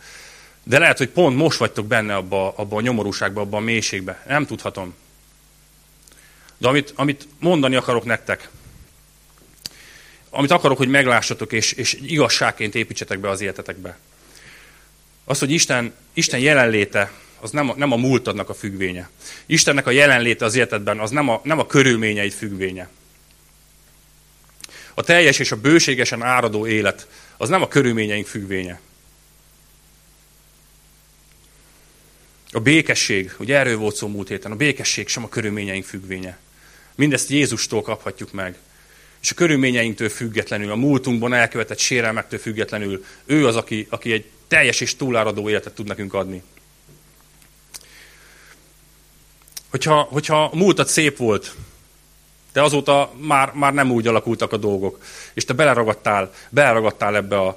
De 0.64 0.78
lehet, 0.78 0.98
hogy 0.98 1.08
pont 1.08 1.36
most 1.36 1.58
vagytok 1.58 1.86
benne 1.86 2.14
abba, 2.14 2.52
abba 2.56 2.76
a 2.76 2.80
nyomorúságba, 2.80 3.40
abba 3.40 3.56
a 3.56 3.60
mélységbe. 3.60 4.22
Nem 4.26 4.46
tudhatom. 4.46 4.94
De 6.58 6.68
amit, 6.68 6.92
amit 6.96 7.28
mondani 7.40 7.76
akarok 7.76 8.04
nektek, 8.04 8.48
amit 10.36 10.50
akarok, 10.50 10.76
hogy 10.76 10.88
meglássatok, 10.88 11.52
és, 11.52 11.72
és 11.72 11.98
igazságként 12.02 12.74
építsetek 12.74 13.18
be 13.18 13.28
az 13.28 13.40
életetekbe. 13.40 13.98
Az, 15.24 15.38
hogy 15.38 15.50
Isten, 15.50 15.94
Isten 16.14 16.40
jelenléte, 16.40 17.12
az 17.40 17.50
nem 17.50 17.70
a, 17.70 17.74
nem 17.76 17.92
a 17.92 17.96
múltadnak 17.96 18.48
a 18.48 18.54
függvénye. 18.54 19.10
Istennek 19.46 19.86
a 19.86 19.90
jelenléte 19.90 20.44
az 20.44 20.54
életedben, 20.54 20.98
az 20.98 21.10
nem 21.10 21.28
a, 21.28 21.40
nem 21.44 21.58
a 21.58 21.66
körülményeid 21.66 22.32
függvénye. 22.32 22.88
A 24.94 25.02
teljes 25.02 25.38
és 25.38 25.52
a 25.52 25.60
bőségesen 25.60 26.22
áradó 26.22 26.66
élet, 26.66 27.06
az 27.36 27.48
nem 27.48 27.62
a 27.62 27.68
körülményeink 27.68 28.26
függvénye. 28.26 28.80
A 32.50 32.60
békesség, 32.60 33.34
ugye 33.38 33.56
erről 33.56 33.76
volt 33.76 33.96
szó 33.96 34.08
múlt 34.08 34.28
héten, 34.28 34.52
a 34.52 34.56
békesség 34.56 35.08
sem 35.08 35.24
a 35.24 35.28
körülményeink 35.28 35.84
függvénye. 35.84 36.38
Mindezt 36.94 37.30
Jézustól 37.30 37.82
kaphatjuk 37.82 38.32
meg. 38.32 38.56
És 39.20 39.30
a 39.30 39.34
körülményeinktől 39.34 40.08
függetlenül, 40.08 40.70
a 40.70 40.76
múltunkban 40.76 41.32
elkövetett 41.32 41.78
sérelmektől 41.78 42.38
függetlenül, 42.38 43.04
ő 43.24 43.46
az, 43.46 43.56
aki, 43.56 43.86
aki 43.90 44.12
egy 44.12 44.24
teljes 44.48 44.80
és 44.80 44.96
túláradó 44.96 45.48
életet 45.48 45.74
tud 45.74 45.86
nekünk 45.86 46.14
adni. 46.14 46.42
Hogyha, 49.70 50.02
hogyha 50.02 50.44
a 50.44 50.56
múltat 50.56 50.88
szép 50.88 51.16
volt, 51.16 51.54
de 52.52 52.62
azóta 52.62 53.12
már, 53.16 53.52
már 53.52 53.74
nem 53.74 53.90
úgy 53.90 54.06
alakultak 54.06 54.52
a 54.52 54.56
dolgok, 54.56 54.98
és 55.34 55.44
te 55.44 55.52
beleragadtál, 55.52 56.32
beleragadtál 56.48 57.16
ebbe 57.16 57.38
a, 57.38 57.56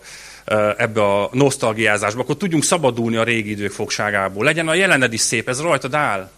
ebbe 0.78 1.04
a 1.04 1.30
nosztalgiázásba, 1.34 2.22
akkor 2.22 2.38
tudjunk 2.38 2.63
szabadulni 2.63 3.15
a 3.15 3.24
régi 3.24 3.50
idők 3.50 3.72
fogságából. 3.72 4.43
Legyen 4.43 4.67
a 4.67 4.74
jelened 4.74 5.13
is 5.13 5.22
szép, 5.22 5.50
ez 5.50 5.62
rajtad 5.62 5.93
áll. 5.93 6.32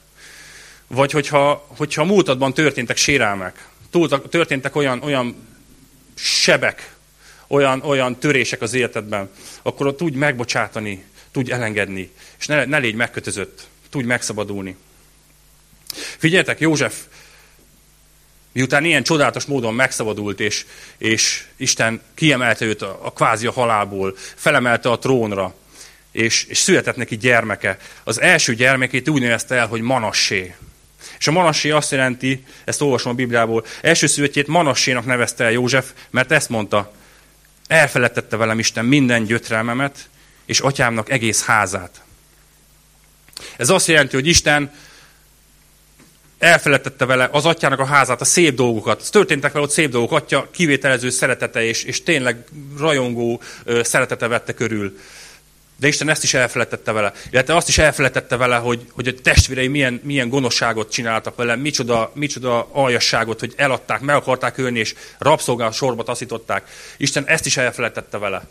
Vagy 0.88 1.12
hogyha, 1.12 1.66
hogyha 1.78 2.02
a 2.02 2.06
múltadban 2.06 2.54
történtek 2.54 2.98
sérelmek, 2.98 3.68
történtek 4.30 4.76
olyan, 4.76 5.02
olyan 5.02 5.48
sebek, 6.16 6.96
olyan, 7.48 7.82
olyan 7.82 8.20
törések 8.20 8.62
az 8.62 8.74
életedben, 8.74 9.30
akkor 9.62 9.96
tudj 9.96 10.18
megbocsátani, 10.18 11.04
tudj 11.32 11.52
elengedni, 11.52 12.12
és 12.40 12.46
ne, 12.46 12.66
ne 12.66 12.78
légy 12.78 12.96
megkötözött, 12.96 13.68
tudj 13.90 14.06
megszabadulni. 14.06 14.76
Figyeljetek, 16.18 16.60
József 16.60 16.96
Miután 18.52 18.86
ilyen 18.86 19.04
csodálatos 19.04 19.46
módon 19.46 19.74
megszabadult, 19.74 20.40
és, 20.40 20.66
és 20.98 21.44
Isten 21.58 22.02
kiemelte 22.14 22.66
őt 22.66 22.82
a, 22.82 23.00
a 23.02 23.12
kvázi 23.12 23.48
a 23.48 23.52
halálból, 23.52 24.16
felemelte 24.36 24.90
a 24.90 25.00
trónra, 25.00 25.56
és, 26.12 26.44
és 26.44 26.58
született 26.58 26.96
neki 26.96 27.18
gyermeke. 27.18 27.78
Az 28.04 28.22
első 28.22 28.56
gyermekét 28.56 29.10
úgy 29.10 29.22
nevezte 29.22 29.56
el, 29.56 29.68
hogy 29.68 29.82
Manassé. 29.82 30.56
És 31.20 31.28
a 31.28 31.32
Manassé 31.32 31.70
azt 31.70 31.92
jelenti, 31.92 32.44
ezt 32.66 32.82
olvasom 32.82 33.12
a 33.12 33.16
Bibliából, 33.16 33.66
első 33.82 34.08
születjét 34.08 34.48
Manassénak 34.48 35.06
nevezte 35.06 35.44
el 35.44 35.52
József, 35.52 35.92
mert 36.10 36.32
ezt 36.32 36.50
mondta, 36.50 36.92
elfeledtette 37.68 38.38
velem 38.38 38.60
Isten 38.60 38.86
minden 38.86 39.24
gyötrelmemet, 39.24 40.10
és 40.46 40.60
atyámnak 40.60 41.10
egész 41.10 41.44
házát. 41.44 42.02
Ez 43.58 43.70
azt 43.70 43.88
jelenti, 43.88 44.16
hogy 44.16 44.28
Isten 44.28 44.72
elfeledtette 46.42 47.06
vele 47.06 47.30
az 47.32 47.46
atyának 47.46 47.80
a 47.80 47.86
házát, 47.86 48.22
a 48.22 48.26
szép 48.26 48.56
dolgokat. 48.56 49.12
Történtek 49.12 49.52
vele 49.52 49.66
ott 49.66 49.72
szép 49.72 49.90
dolgok, 49.90 50.12
atya 50.12 50.50
kivételező 50.52 51.10
szeretete, 51.10 51.64
és, 51.64 51.84
és 51.84 52.04
tényleg 52.04 52.44
rajongó 52.78 53.42
szeretete 53.82 54.28
vette 54.28 54.54
körül. 54.54 54.98
De 55.82 55.88
Isten 55.88 56.10
ezt 56.10 56.24
is 56.24 56.34
elfelejtette 56.34 56.92
vele. 56.92 57.14
Illetve 57.32 57.56
azt 57.56 57.68
is 57.68 57.78
elfelejtette 57.78 58.38
vele, 58.38 58.56
hogy, 58.56 58.88
hogy 58.92 59.08
a 59.08 59.14
testvérei 59.22 59.68
milyen, 59.68 60.02
milyen 60.04 60.30
gonoszságot 60.30 60.92
csináltak 60.92 61.36
vele, 61.36 61.56
micsoda, 61.56 62.12
micsoda 62.16 62.70
aljasságot, 62.72 63.40
hogy 63.40 63.54
eladták, 63.56 64.00
meg 64.00 64.16
akarták 64.16 64.58
ölni, 64.58 64.80
és 64.80 64.96
rabszolgál 65.18 65.72
sorba 65.72 66.04
taszították. 66.04 66.70
Isten 66.98 67.28
ezt 67.28 67.46
is 67.46 67.58
elfelejtette 67.58 68.18
vele. 68.18 68.48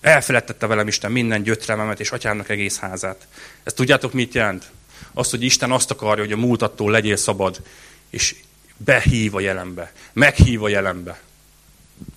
Elfelejtette 0.00 0.66
velem 0.66 0.88
Isten 0.88 1.12
minden 1.12 1.42
gyötrememet 1.42 2.00
és 2.00 2.10
atyámnak 2.10 2.48
egész 2.48 2.78
házát. 2.78 3.26
Ezt 3.62 3.76
tudjátok, 3.76 4.12
mit 4.12 4.34
jelent? 4.34 4.70
Azt, 5.12 5.30
hogy 5.30 5.42
Isten 5.42 5.70
azt 5.70 5.90
akarja, 5.90 6.22
hogy 6.22 6.32
a 6.32 6.36
múltattól 6.36 6.90
legyél 6.90 7.16
szabad, 7.16 7.62
és 8.10 8.34
behív 8.76 9.34
a 9.34 9.40
jelenbe, 9.40 9.92
meghív 10.12 10.62
a 10.62 10.68
jelenbe. 10.68 11.20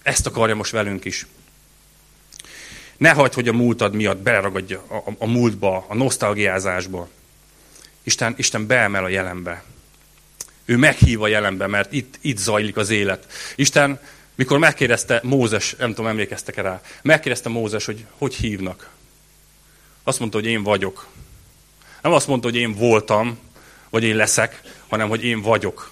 Ezt 0.03 0.25
akarja 0.25 0.55
most 0.55 0.71
velünk 0.71 1.05
is. 1.05 1.25
Ne 3.02 3.12
hagyd, 3.12 3.34
hogy 3.34 3.48
a 3.48 3.54
múltad 3.54 3.94
miatt 3.94 4.18
beleragadja 4.18 4.84
a, 4.88 4.96
a, 4.96 5.16
a 5.18 5.26
múltba, 5.26 5.86
a 5.88 5.96
nosztalgiázásba. 5.96 7.10
Isten, 8.04 8.34
Isten 8.38 8.68
beemel 8.68 9.04
a 9.04 9.08
jelenbe. 9.08 9.64
Ő 10.66 10.78
meghív 10.78 11.22
a 11.22 11.28
jelenbe, 11.28 11.68
mert 11.68 11.94
itt, 11.94 12.18
itt 12.22 12.38
zajlik 12.38 12.78
az 12.78 12.90
élet. 12.90 13.28
Isten, 13.56 14.00
mikor 14.36 14.58
megkérdezte 14.58 15.20
Mózes, 15.24 15.76
nem 15.78 15.90
tudom, 15.90 16.08
emlékeztek-e 16.08 16.62
rá, 16.62 16.82
megkérdezte 17.02 17.50
Mózes, 17.50 17.86
hogy 17.86 18.06
hogy 18.18 18.36
hívnak. 18.36 18.90
Azt 20.04 20.20
mondta, 20.20 20.38
hogy 20.38 20.48
én 20.48 20.64
vagyok. 20.64 21.08
Nem 22.02 22.12
azt 22.12 22.28
mondta, 22.28 22.48
hogy 22.48 22.58
én 22.58 22.74
voltam, 22.74 23.40
vagy 23.90 24.04
én 24.04 24.16
leszek, 24.16 24.62
hanem 24.88 25.10
hogy 25.10 25.24
én 25.24 25.42
vagyok. 25.42 25.90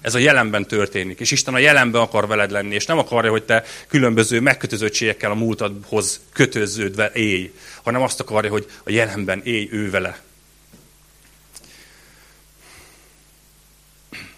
Ez 0.00 0.14
a 0.14 0.18
jelenben 0.18 0.66
történik, 0.66 1.20
és 1.20 1.30
Isten 1.30 1.54
a 1.54 1.58
jelenben 1.58 2.00
akar 2.00 2.26
veled 2.26 2.50
lenni, 2.50 2.74
és 2.74 2.86
nem 2.86 2.98
akarja, 2.98 3.30
hogy 3.30 3.44
te 3.44 3.64
különböző 3.88 4.40
megkötözöttségekkel 4.40 5.30
a 5.30 5.34
múltadhoz 5.34 6.20
kötöződve 6.32 7.10
élj, 7.14 7.52
hanem 7.82 8.02
azt 8.02 8.20
akarja, 8.20 8.50
hogy 8.50 8.70
a 8.84 8.90
jelenben 8.90 9.40
élj 9.44 9.68
ő 9.70 9.90
vele. 9.90 10.22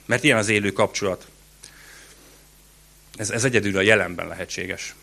Mert 0.06 0.24
ilyen 0.24 0.38
az 0.38 0.48
élő 0.48 0.72
kapcsolat. 0.72 1.26
Ez, 3.16 3.30
ez 3.30 3.44
egyedül 3.44 3.76
a 3.76 3.80
jelenben 3.80 4.28
lehetséges. 4.28 4.94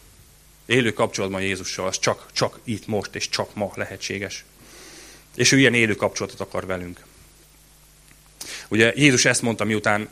Élő 0.66 0.94
kapcsolatban 0.94 1.42
Jézussal, 1.42 1.88
az 1.88 2.00
csak, 2.00 2.26
csak 2.34 2.60
itt 2.64 2.88
most, 2.88 3.16
és 3.16 3.30
csak 3.30 3.56
ma 3.56 3.72
lehetséges. 3.76 4.46
És 5.36 5.52
ő 5.52 5.60
ilyen 5.60 5.74
élő 5.74 5.96
kapcsolatot 5.96 6.40
akar 6.40 6.66
velünk. 6.66 7.00
Ugye 8.68 8.94
Jézus 8.96 9.26
ezt 9.26 9.42
mondta, 9.42 9.64
miután 9.64 10.10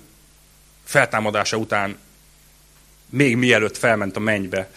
feltámadása 0.85 1.57
után, 1.57 1.97
még 3.09 3.35
mielőtt 3.35 3.77
felment 3.77 4.15
a 4.15 4.19
mennybe, 4.19 4.69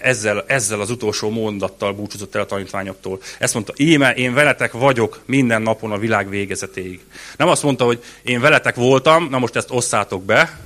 ezzel, 0.00 0.44
ezzel 0.46 0.80
az 0.80 0.90
utolsó 0.90 1.30
mondattal 1.30 1.92
búcsúzott 1.92 2.34
el 2.34 2.40
a 2.40 2.46
tanítványoktól. 2.46 3.20
Ezt 3.38 3.54
mondta, 3.54 3.72
íme, 3.76 4.14
én 4.14 4.34
veletek 4.34 4.72
vagyok 4.72 5.20
minden 5.24 5.62
napon 5.62 5.92
a 5.92 5.98
világ 5.98 6.28
végezetéig. 6.28 7.00
Nem 7.36 7.48
azt 7.48 7.62
mondta, 7.62 7.84
hogy 7.84 8.04
én 8.22 8.40
veletek 8.40 8.74
voltam, 8.74 9.28
na 9.30 9.38
most 9.38 9.56
ezt 9.56 9.70
osszátok 9.70 10.24
be, 10.24 10.58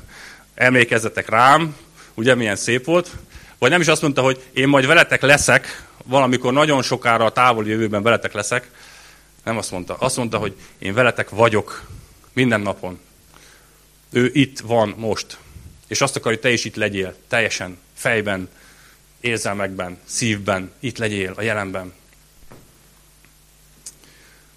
emlékezzetek 0.54 1.28
rám, 1.28 1.76
ugye 2.14 2.34
milyen 2.34 2.56
szép 2.56 2.84
volt, 2.84 3.10
vagy 3.58 3.70
nem 3.70 3.80
is 3.80 3.88
azt 3.88 4.02
mondta, 4.02 4.22
hogy 4.22 4.42
én 4.52 4.68
majd 4.68 4.86
veletek 4.86 5.22
leszek, 5.22 5.84
valamikor 6.04 6.52
nagyon 6.52 6.82
sokára 6.82 7.24
a 7.24 7.32
távoli 7.32 7.70
jövőben 7.70 8.02
veletek 8.02 8.32
leszek, 8.32 8.70
nem 9.44 9.56
azt 9.56 9.70
mondta. 9.70 9.94
Azt 9.94 10.16
mondta, 10.16 10.38
hogy 10.38 10.54
én 10.78 10.94
veletek 10.94 11.30
vagyok 11.30 11.82
minden 12.32 12.60
napon. 12.60 12.98
Ő 14.10 14.30
itt 14.32 14.60
van 14.60 14.94
most. 14.96 15.38
És 15.86 16.00
azt 16.00 16.16
akar, 16.16 16.32
hogy 16.32 16.40
te 16.40 16.50
is 16.50 16.64
itt 16.64 16.74
legyél, 16.74 17.16
teljesen, 17.28 17.78
fejben, 17.94 18.48
érzelmekben, 19.20 19.98
szívben, 20.04 20.72
itt 20.80 20.98
legyél, 20.98 21.32
a 21.36 21.42
jelenben. 21.42 21.92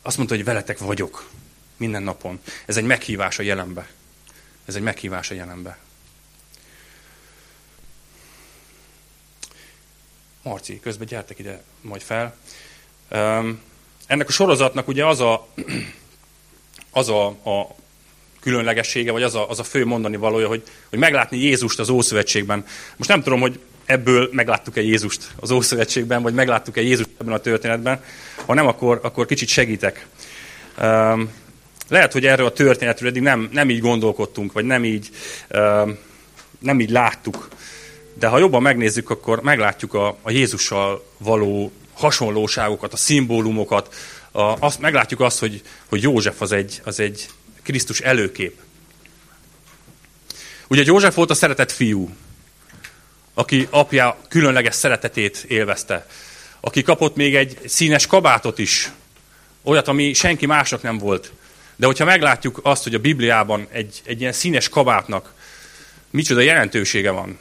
Azt 0.02 0.18
mondta, 0.18 0.36
hogy 0.36 0.44
veletek 0.44 0.78
vagyok 0.78 1.30
minden 1.78 2.04
napon. 2.04 2.40
Ez 2.66 2.78
egy 2.78 2.84
meghívás 2.84 3.40
a 3.40 3.44
jelenbe. 3.44 3.90
Ez 4.66 4.76
egy 4.76 4.82
meghívás 4.82 5.32
a 5.32 5.34
jelenbe. 5.34 5.78
Marci, 10.42 10.80
közben 10.80 11.08
gyertek 11.08 11.40
ide 11.40 11.64
majd 11.82 12.02
fel. 12.02 12.36
Ennek 14.08 14.28
a 14.28 14.32
sorozatnak 14.32 14.88
ugye 14.88 15.06
az 15.06 15.20
a, 15.20 15.48
az 16.92 17.10
a, 17.10 17.28
a 17.28 17.76
különlegessége, 18.40 19.12
vagy 19.12 19.24
az 19.24 19.36
a, 19.36 19.50
az 19.50 19.60
a 19.60 19.64
fő 19.64 19.86
mondani 19.86 20.18
valója, 20.18 20.48
hogy, 20.48 20.64
hogy 20.90 21.00
meglátni 21.00 21.38
Jézust 21.38 21.80
az 21.80 21.90
Ószövetségben. 21.90 22.66
Most 22.96 23.10
nem 23.10 23.24
tudom, 23.24 23.40
hogy 23.40 23.60
ebből 23.86 24.30
megláttuk-e 24.32 24.82
Jézust 24.82 25.28
az 25.40 25.52
Ószövetségben, 25.52 26.22
vagy 26.22 26.34
megláttuk-e 26.34 26.82
Jézust 26.82 27.10
ebben 27.20 27.34
a 27.34 27.38
történetben. 27.38 28.04
Ha 28.46 28.54
nem, 28.54 28.68
akkor, 28.68 29.00
akkor 29.04 29.26
kicsit 29.26 29.48
segítek. 29.48 30.08
Um, 30.82 31.32
lehet, 31.88 32.14
hogy 32.14 32.26
erről 32.26 32.46
a 32.46 32.52
történetről 32.52 33.10
eddig 33.10 33.22
nem, 33.22 33.50
nem 33.52 33.70
így 33.70 33.80
gondolkodtunk, 33.80 34.52
vagy 34.52 34.66
nem 34.66 34.86
így, 34.86 35.10
um, 35.50 35.98
nem 36.60 36.80
így 36.80 36.90
láttuk. 36.90 37.48
De 38.14 38.28
ha 38.28 38.38
jobban 38.38 38.62
megnézzük, 38.62 39.10
akkor 39.10 39.42
meglátjuk 39.42 39.94
a, 39.94 40.18
a 40.22 40.32
Jézussal 40.32 41.06
való 41.18 41.72
hasonlóságokat, 41.94 42.94
a 42.94 42.98
szimbólumokat, 42.98 43.96
a, 44.32 44.42
azt, 44.60 44.80
meglátjuk 44.80 45.20
azt, 45.20 45.40
hogy, 45.40 45.62
hogy 45.90 46.02
József 46.02 46.42
az 46.42 46.52
egy, 46.52 46.82
az 46.84 47.00
egy 47.00 47.28
Krisztus 47.68 48.00
előkép. 48.00 48.60
Ugye 50.68 50.84
József 50.86 51.16
volt 51.16 51.30
a 51.30 51.34
szeretett 51.34 51.72
fiú, 51.72 52.10
aki 53.34 53.68
apja 53.70 54.18
különleges 54.30 54.76
szeretetét 54.76 55.46
élvezte, 55.48 56.08
aki 56.60 56.82
kapott 56.82 57.16
még 57.16 57.36
egy 57.36 57.60
színes 57.66 58.08
kabátot 58.08 58.60
is, 58.60 58.92
olyat, 59.64 59.88
ami 59.88 60.14
senki 60.14 60.46
másnak 60.46 60.82
nem 60.82 60.98
volt. 60.98 61.32
De 61.76 61.86
hogyha 61.86 62.06
meglátjuk 62.06 62.60
azt, 62.64 62.84
hogy 62.84 62.94
a 62.94 63.00
Bibliában 63.00 63.68
egy, 63.72 64.02
egy 64.04 64.20
ilyen 64.20 64.34
színes 64.34 64.70
kabátnak 64.70 65.34
micsoda 66.10 66.40
jelentősége 66.40 67.12
van, 67.12 67.38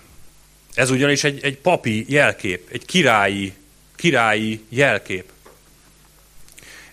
ez 0.75 0.91
ugyanis 0.91 1.25
egy, 1.25 1.45
egy 1.45 1.57
papi 1.57 2.05
jelkép, 2.09 2.69
egy 2.73 2.85
királyi, 2.85 3.53
királyi 3.97 4.65
jelkép. 4.69 5.31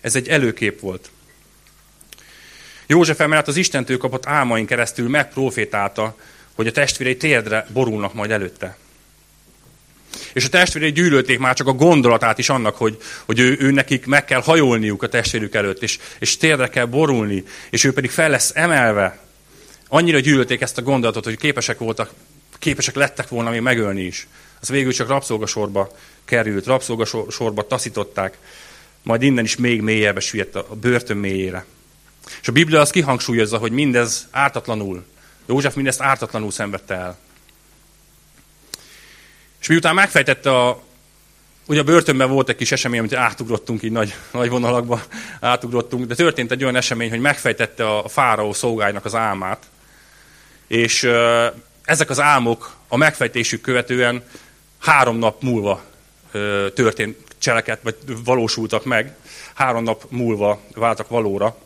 Ez 0.00 0.16
egy 0.16 0.28
előkép 0.28 0.80
volt. 0.80 1.10
József 2.86 3.20
emellett 3.20 3.48
az 3.48 3.56
Istentől 3.56 3.96
kapott 3.96 4.26
álmain 4.26 4.66
keresztül 4.66 5.08
megprofétálta, 5.08 6.16
hogy 6.54 6.66
a 6.66 6.72
testvérei 6.72 7.16
térdre 7.16 7.66
borulnak 7.72 8.14
majd 8.14 8.30
előtte. 8.30 8.76
És 10.32 10.44
a 10.44 10.48
testvérei 10.48 10.92
gyűlölték 10.92 11.38
már 11.38 11.54
csak 11.54 11.66
a 11.66 11.72
gondolatát 11.72 12.38
is 12.38 12.48
annak, 12.48 12.76
hogy, 12.76 12.98
hogy 13.24 13.38
ő, 13.38 13.56
ő 13.60 13.70
nekik 13.70 14.06
meg 14.06 14.24
kell 14.24 14.42
hajolniuk 14.42 15.02
a 15.02 15.08
testvérük 15.08 15.54
előtt, 15.54 15.82
és, 15.82 15.98
és 16.18 16.36
térdre 16.36 16.68
kell 16.68 16.84
borulni, 16.84 17.44
és 17.70 17.84
ő 17.84 17.92
pedig 17.92 18.10
fel 18.10 18.30
lesz 18.30 18.52
emelve. 18.54 19.18
Annyira 19.88 20.18
gyűlölték 20.18 20.60
ezt 20.60 20.78
a 20.78 20.82
gondolatot, 20.82 21.24
hogy 21.24 21.36
képesek 21.36 21.78
voltak, 21.78 22.10
képesek 22.58 22.94
lettek 22.94 23.28
volna 23.28 23.50
még 23.50 23.60
megölni 23.60 24.02
is. 24.02 24.26
Az 24.60 24.68
végül 24.68 24.92
csak 24.92 25.08
rabszolgasorba 25.08 25.96
került, 26.24 26.66
rabszolgasorba 26.66 27.66
taszították, 27.66 28.38
majd 29.02 29.22
innen 29.22 29.44
is 29.44 29.56
még 29.56 29.80
mélyebbre 29.80 30.20
süllyedt 30.20 30.54
a 30.54 30.66
börtön 30.80 31.16
mélyére. 31.16 31.64
És 32.40 32.48
a 32.48 32.52
Biblia 32.52 32.80
azt 32.80 32.92
kihangsúlyozza, 32.92 33.58
hogy 33.58 33.72
mindez 33.72 34.28
ártatlanul, 34.30 35.04
József 35.46 35.74
mindezt 35.74 36.00
ártatlanul 36.00 36.50
szenvedte 36.50 36.94
el. 36.94 37.18
És 39.60 39.66
miután 39.66 39.94
megfejtette 39.94 40.58
a, 40.58 40.82
ugye 41.66 41.80
a 41.80 41.84
börtönben 41.84 42.30
volt 42.30 42.48
egy 42.48 42.56
kis 42.56 42.72
esemény, 42.72 42.98
amit 42.98 43.14
átugrottunk 43.14 43.82
így 43.82 43.92
nagy, 43.92 44.14
nagy 44.30 44.48
vonalakba, 44.48 45.02
átugrottunk, 45.40 46.06
de 46.06 46.14
történt 46.14 46.50
egy 46.50 46.62
olyan 46.62 46.76
esemény, 46.76 47.10
hogy 47.10 47.20
megfejtette 47.20 47.96
a 47.96 48.08
fáraó 48.08 48.52
szolgálynak 48.52 49.04
az 49.04 49.14
álmát, 49.14 49.66
és 50.66 51.08
ezek 51.84 52.10
az 52.10 52.20
álmok 52.20 52.76
a 52.88 52.96
megfejtésük 52.96 53.60
követően 53.60 54.22
három 54.78 55.16
nap 55.16 55.42
múlva 55.42 55.82
történt 56.74 57.16
cseleket, 57.38 57.80
vagy 57.82 57.96
valósultak 58.24 58.84
meg, 58.84 59.16
három 59.54 59.82
nap 59.82 60.04
múlva 60.08 60.60
váltak 60.74 61.08
valóra 61.08 61.56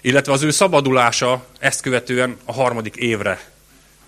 illetve 0.00 0.32
az 0.32 0.42
ő 0.42 0.50
szabadulása 0.50 1.46
ezt 1.58 1.80
követően 1.80 2.36
a 2.44 2.52
harmadik 2.52 2.96
évre 2.96 3.50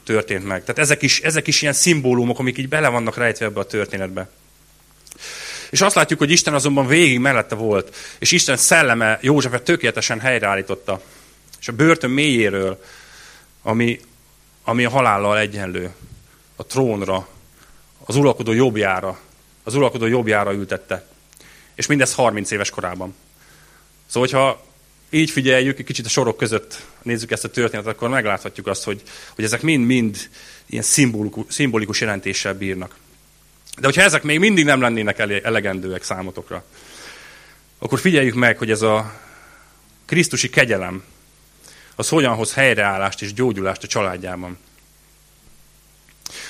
történt 0.05 0.47
meg. 0.47 0.61
Tehát 0.61 0.79
ezek 0.79 1.03
is, 1.03 1.21
ezek 1.21 1.47
is 1.47 1.63
ilyen 1.63 1.75
szimbólumok, 1.75 2.39
amik 2.39 2.59
így 2.59 2.69
bele 2.69 2.89
vannak 2.89 3.17
rejtve 3.17 3.45
ebbe 3.45 3.61
a 3.61 3.67
történetbe. 3.67 4.29
És 5.71 5.81
azt 5.81 5.95
látjuk, 5.95 6.19
hogy 6.19 6.31
Isten 6.31 6.55
azonban 6.55 6.87
végig 6.87 7.19
mellette 7.19 7.55
volt, 7.55 7.97
és 8.19 8.33
Isten 8.33 8.57
szelleme 8.57 9.19
Józsefet 9.23 9.63
tökéletesen 9.63 10.21
helyreállította. 10.21 11.01
És 11.61 11.69
a 11.69 11.73
börtön 11.73 12.11
mélyéről, 12.11 12.85
ami, 13.63 14.01
ami 14.65 14.85
a 14.85 14.91
halállal 14.91 15.39
egyenlő, 15.39 15.93
a 16.57 16.67
trónra, 16.67 17.29
az 18.05 18.17
uralkodó 18.17 18.53
jobbjára, 18.53 19.19
az 19.63 19.75
uralkodó 19.75 20.07
jobbjára 20.07 20.53
ültette. 20.53 21.07
És 21.75 21.87
mindez 21.87 22.15
30 22.15 22.51
éves 22.51 22.71
korában. 22.71 23.15
Szóval, 24.07 24.29
hogyha 24.29 24.65
így 25.15 25.31
figyeljük, 25.31 25.79
egy 25.79 25.85
kicsit 25.85 26.07
a 26.07 26.09
sorok 26.09 26.37
között 26.37 26.83
nézzük 27.03 27.31
ezt 27.31 27.45
a 27.45 27.51
történetet, 27.51 27.95
akkor 27.95 28.09
megláthatjuk 28.09 28.67
azt, 28.67 28.85
hogy, 28.85 29.03
hogy 29.35 29.45
ezek 29.45 29.63
mind-mind 29.63 30.29
ilyen 30.67 30.83
szimbolikus, 30.83 31.45
szimbolikus 31.49 32.01
jelentéssel 32.01 32.55
bírnak. 32.55 32.97
De 33.79 33.87
hogyha 33.87 34.03
ezek 34.03 34.23
még 34.23 34.39
mindig 34.39 34.65
nem 34.65 34.81
lennének 34.81 35.19
elegendőek 35.19 36.03
számotokra, 36.03 36.65
akkor 37.79 38.01
figyeljük 38.01 38.35
meg, 38.35 38.59
hogy 38.59 38.71
ez 38.71 38.83
a 38.83 39.21
Krisztusi 40.05 40.51
kegyelem, 40.51 41.03
az 41.95 42.09
hogyan 42.09 42.35
hoz 42.35 42.55
helyreállást 42.55 43.23
és 43.23 43.33
gyógyulást 43.33 43.83
a 43.83 43.87
családjában. 43.87 44.59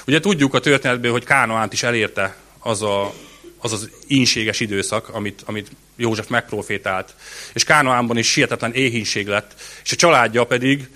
Ugye 0.07 0.21
tudjuk 0.21 0.55
a 0.55 0.61
történetből, 0.61 1.13
hogy 1.13 1.25
Kánoánt 1.25 1.73
is 1.73 1.83
elérte 1.83 2.37
az 2.59 2.83
a, 2.83 3.15
az, 3.63 3.73
az 3.73 3.91
ínséges 4.07 4.61
időszak, 4.61 5.09
amit, 5.09 5.43
amit 5.47 5.71
József 5.97 6.29
megprofétált. 6.29 7.15
És 7.53 7.65
Kánoánban 7.65 8.17
is 8.17 8.31
sietetlen 8.31 8.73
éhínség 8.73 9.27
lett, 9.27 9.61
és 9.85 9.93
a 9.93 9.97
családja 9.97 10.45
pedig 10.45 10.89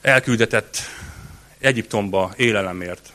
elküldetett 0.00 0.78
Egyiptomba 1.58 2.32
élelemért. 2.36 3.12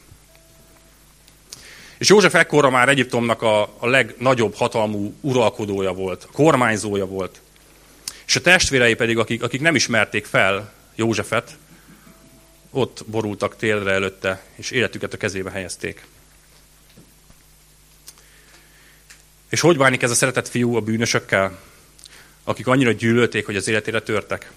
És 1.98 2.10
József 2.10 2.34
ekkorra 2.34 2.70
már 2.70 2.90
Egyiptomnak 2.90 3.42
a, 3.42 3.62
a 3.62 3.88
legnagyobb 3.88 4.56
hatalmú 4.56 5.14
uralkodója 5.22 5.94
volt, 5.94 6.28
kormányzója 6.32 7.06
volt. 7.06 7.42
És 8.26 8.36
a 8.36 8.42
testvérei 8.42 8.94
pedig, 8.94 9.18
akik, 9.18 9.44
akik 9.44 9.62
nem 9.62 9.76
ismerték 9.76 10.26
fel 10.26 10.74
Józsefet, 10.96 11.58
ott 12.72 13.04
borultak 13.06 13.56
télre 13.56 13.92
előtte, 13.92 14.44
és 14.56 14.72
életüket 14.72 15.14
a 15.14 15.18
kezébe 15.18 15.52
helyezték. 15.52 16.06
És 19.50 19.60
hogy 19.60 19.78
bánik 19.78 20.02
ez 20.02 20.12
a 20.12 20.16
szeretett 20.16 20.48
fiú 20.48 20.76
a 20.76 20.80
bűnösökkel, 20.82 21.60
akik 22.44 22.68
annyira 22.68 22.92
gyűlölték, 22.92 23.46
hogy 23.46 23.56
az 23.56 23.68
életére 23.68 24.02
törtek? 24.02 24.52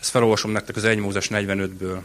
Ezt 0.00 0.10
felolvasom 0.10 0.50
nektek 0.50 0.76
az 0.76 0.84
1 0.84 0.98
Mózes 0.98 1.28
45-ből. 1.30 2.00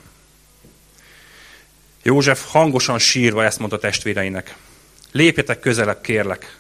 József 2.04 2.46
hangosan 2.46 3.00
sírva 3.00 3.44
ezt 3.44 3.60
mondta 3.60 3.78
testvéreinek. 3.78 4.56
Lépjetek 5.12 5.60
közelebb, 5.60 6.02
kérlek, 6.02 6.58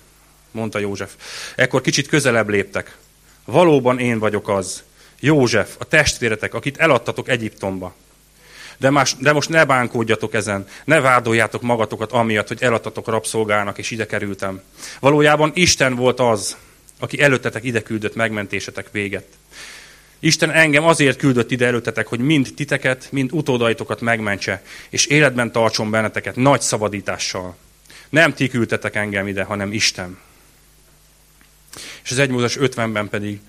mondta 0.51 0.79
József. 0.79 1.15
Ekkor 1.55 1.81
kicsit 1.81 2.07
közelebb 2.07 2.49
léptek. 2.49 2.97
Valóban 3.45 3.99
én 3.99 4.19
vagyok 4.19 4.49
az, 4.49 4.83
József, 5.19 5.75
a 5.77 5.85
testvéretek, 5.85 6.53
akit 6.53 6.77
eladtatok 6.77 7.29
Egyiptomba. 7.29 7.95
De, 8.77 8.89
más, 8.89 9.15
de 9.19 9.33
most 9.33 9.49
ne 9.49 9.65
bánkódjatok 9.65 10.33
ezen, 10.33 10.67
ne 10.85 10.99
vádoljátok 10.99 11.61
magatokat 11.61 12.11
amiatt, 12.11 12.47
hogy 12.47 12.63
eladtatok 12.63 13.07
rabszolgának, 13.07 13.77
és 13.77 13.91
ide 13.91 14.05
kerültem. 14.05 14.61
Valójában 14.99 15.51
Isten 15.53 15.95
volt 15.95 16.19
az, 16.19 16.57
aki 16.99 17.21
előttetek 17.21 17.63
ide 17.63 17.81
küldött 17.81 18.15
megmentésetek 18.15 18.91
véget. 18.91 19.25
Isten 20.19 20.51
engem 20.51 20.83
azért 20.83 21.17
küldött 21.17 21.51
ide 21.51 21.65
előttetek, 21.65 22.07
hogy 22.07 22.19
mind 22.19 22.53
titeket, 22.55 23.07
mind 23.11 23.29
utódaitokat 23.33 24.01
megmentse, 24.01 24.63
és 24.89 25.05
életben 25.05 25.51
tartson 25.51 25.91
benneteket 25.91 26.35
nagy 26.35 26.61
szabadítással. 26.61 27.55
Nem 28.09 28.33
ti 28.33 28.47
küldtetek 28.47 28.95
engem 28.95 29.27
ide, 29.27 29.43
hanem 29.43 29.73
Isten. 29.73 30.17
És 32.03 32.11
az 32.11 32.19
1 32.19 32.29
50-ben 32.33 33.09
pedig 33.09 33.39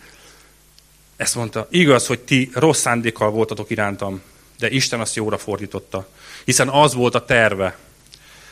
ezt 1.16 1.34
mondta, 1.34 1.66
igaz, 1.70 2.06
hogy 2.06 2.18
ti 2.18 2.50
rossz 2.54 2.80
szándékkal 2.80 3.30
voltatok 3.30 3.70
irántam, 3.70 4.22
de 4.58 4.70
Isten 4.70 5.00
azt 5.00 5.14
jóra 5.14 5.38
fordította. 5.38 6.08
Hiszen 6.44 6.68
az 6.68 6.94
volt 6.94 7.14
a 7.14 7.24
terve, 7.24 7.76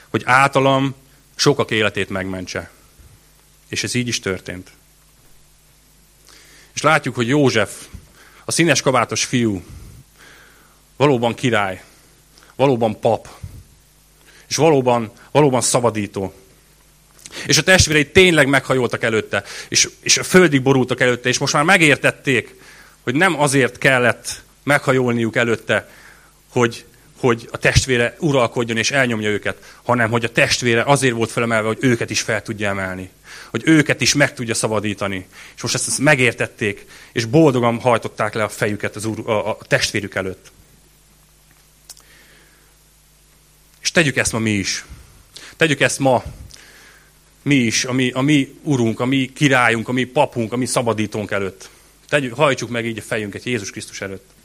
hogy 0.08 0.22
általam 0.24 0.94
sokak 1.34 1.70
életét 1.70 2.08
megmentse. 2.08 2.70
És 3.68 3.84
ez 3.84 3.94
így 3.94 4.08
is 4.08 4.20
történt. 4.20 4.70
És 6.74 6.82
látjuk, 6.82 7.14
hogy 7.14 7.28
József, 7.28 7.86
a 8.44 8.52
színes 8.52 8.80
kabátos 8.80 9.24
fiú, 9.24 9.64
valóban 10.96 11.34
király, 11.34 11.82
valóban 12.56 13.00
pap, 13.00 13.28
és 14.48 14.56
valóban, 14.56 15.12
valóban 15.30 15.60
szabadító. 15.60 16.34
És 17.46 17.58
a 17.58 17.62
testvérei 17.62 18.10
tényleg 18.10 18.48
meghajoltak 18.48 19.02
előtte, 19.02 19.44
és, 19.68 19.88
és 20.00 20.18
a 20.18 20.22
földig 20.22 20.62
borultak 20.62 21.00
előtte, 21.00 21.28
és 21.28 21.38
most 21.38 21.52
már 21.52 21.62
megértették, 21.62 22.54
hogy 23.02 23.14
nem 23.14 23.40
azért 23.40 23.78
kellett 23.78 24.42
meghajolniuk 24.66 25.36
előtte, 25.36 25.88
hogy, 26.48 26.84
hogy 27.16 27.48
a 27.50 27.56
testvére 27.56 28.16
uralkodjon 28.18 28.76
és 28.76 28.90
elnyomja 28.90 29.28
őket, 29.28 29.74
hanem 29.82 30.10
hogy 30.10 30.24
a 30.24 30.32
testvére 30.32 30.82
azért 30.82 31.14
volt 31.14 31.30
felemelve, 31.30 31.66
hogy 31.66 31.78
őket 31.80 32.10
is 32.10 32.20
fel 32.20 32.42
tudja 32.42 32.68
emelni. 32.68 33.10
Hogy 33.50 33.62
őket 33.64 34.00
is 34.00 34.14
meg 34.14 34.34
tudja 34.34 34.54
szabadítani. 34.54 35.26
És 35.56 35.62
most 35.62 35.74
ezt, 35.74 35.88
ezt 35.88 35.98
megértették, 35.98 36.86
és 37.12 37.24
boldogan 37.24 37.80
hajtották 37.80 38.34
le 38.34 38.42
a 38.42 38.48
fejüket 38.48 38.96
az 38.96 39.04
úr, 39.04 39.30
a, 39.30 39.50
a 39.50 39.58
testvérük 39.68 40.14
előtt. 40.14 40.50
És 43.82 43.90
tegyük 43.90 44.16
ezt 44.16 44.32
ma 44.32 44.38
mi 44.38 44.50
is. 44.50 44.84
Tegyük 45.56 45.80
ezt 45.80 45.98
ma 45.98 46.24
mi 47.42 47.54
is, 47.54 47.84
a 47.84 47.92
mi, 47.92 48.10
a 48.10 48.20
mi 48.20 48.58
urunk, 48.62 49.00
a 49.00 49.04
mi 49.04 49.32
királyunk, 49.34 49.88
a 49.88 49.92
mi 49.92 50.04
papunk, 50.04 50.52
a 50.52 50.56
mi 50.56 50.66
szabadítónk 50.66 51.30
előtt. 51.30 51.68
Tegyük, 52.08 52.34
hajtsuk 52.34 52.70
meg 52.70 52.86
így 52.86 52.98
a 52.98 53.02
fejünket 53.02 53.44
Jézus 53.44 53.70
Krisztus 53.70 54.00
előtt. 54.00 54.35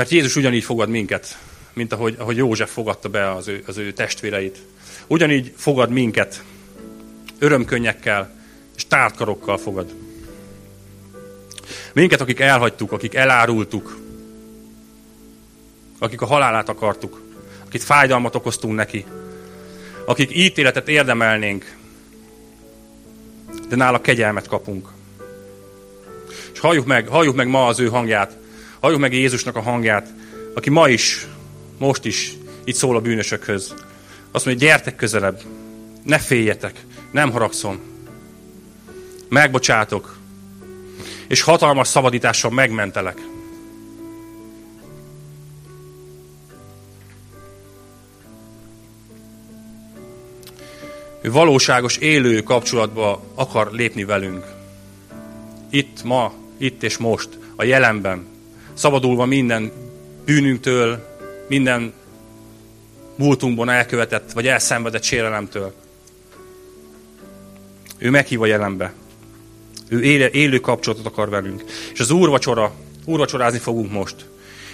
Mert 0.00 0.12
Jézus 0.12 0.36
ugyanígy 0.36 0.64
fogad 0.64 0.88
minket, 0.88 1.38
mint 1.72 1.92
ahogy, 1.92 2.14
ahogy 2.18 2.36
József 2.36 2.72
fogadta 2.72 3.08
be 3.08 3.30
az 3.30 3.48
ő, 3.48 3.62
az 3.66 3.76
ő 3.76 3.92
testvéreit. 3.92 4.58
Ugyanígy 5.06 5.52
fogad 5.56 5.90
minket 5.90 6.42
örömkönnyekkel 7.38 8.30
és 8.76 8.86
tártkarokkal 8.86 9.58
fogad. 9.58 9.94
Minket, 11.92 12.20
akik 12.20 12.40
elhagytuk, 12.40 12.92
akik 12.92 13.14
elárultuk, 13.14 13.98
akik 15.98 16.20
a 16.20 16.26
halálát 16.26 16.68
akartuk, 16.68 17.22
akik 17.66 17.80
fájdalmat 17.80 18.34
okoztunk 18.34 18.74
neki, 18.74 19.04
akik 20.04 20.36
ítéletet 20.36 20.88
érdemelnénk, 20.88 21.76
de 23.68 23.76
nála 23.76 24.00
kegyelmet 24.00 24.48
kapunk. 24.48 24.88
És 26.52 26.58
halljuk 26.58 26.86
meg, 26.86 27.08
halljuk 27.08 27.36
meg 27.36 27.48
ma 27.48 27.66
az 27.66 27.80
ő 27.80 27.88
hangját, 27.88 28.39
halljuk 28.80 29.00
meg 29.00 29.12
Jézusnak 29.12 29.56
a 29.56 29.60
hangját, 29.60 30.14
aki 30.54 30.70
ma 30.70 30.88
is, 30.88 31.26
most 31.78 32.04
is 32.04 32.32
itt 32.64 32.74
szól 32.74 32.96
a 32.96 33.00
bűnösökhöz. 33.00 33.74
Azt 34.30 34.44
mondja, 34.44 34.66
gyertek 34.66 34.96
közelebb, 34.96 35.42
ne 36.02 36.18
féljetek, 36.18 36.84
nem 37.10 37.30
haragszom. 37.30 37.80
Megbocsátok, 39.28 40.16
és 41.28 41.40
hatalmas 41.40 41.88
szabadítással 41.88 42.50
megmentelek. 42.50 43.18
Ő 51.22 51.32
valóságos, 51.32 51.96
élő 51.96 52.42
kapcsolatba 52.42 53.22
akar 53.34 53.72
lépni 53.72 54.04
velünk. 54.04 54.44
Itt, 55.70 56.02
ma, 56.02 56.32
itt 56.56 56.82
és 56.82 56.96
most, 56.96 57.28
a 57.56 57.64
jelenben. 57.64 58.39
Szabadulva 58.80 59.24
minden 59.24 59.72
bűnünktől, 60.24 61.16
minden 61.48 61.92
múltunkban 63.16 63.68
elkövetett, 63.68 64.32
vagy 64.32 64.46
elszenvedett 64.46 65.02
sérelemtől. 65.02 65.74
Ő 67.98 68.10
meghív 68.10 68.42
a 68.42 68.46
jelenbe. 68.46 68.92
Ő 69.88 70.02
élő, 70.02 70.26
élő 70.26 70.60
kapcsolatot 70.60 71.06
akar 71.06 71.28
velünk. 71.28 71.64
És 71.92 72.00
az 72.00 72.10
úrvacsora, 72.10 72.72
úrvacsorázni 73.04 73.58
fogunk 73.58 73.92
most. 73.92 74.14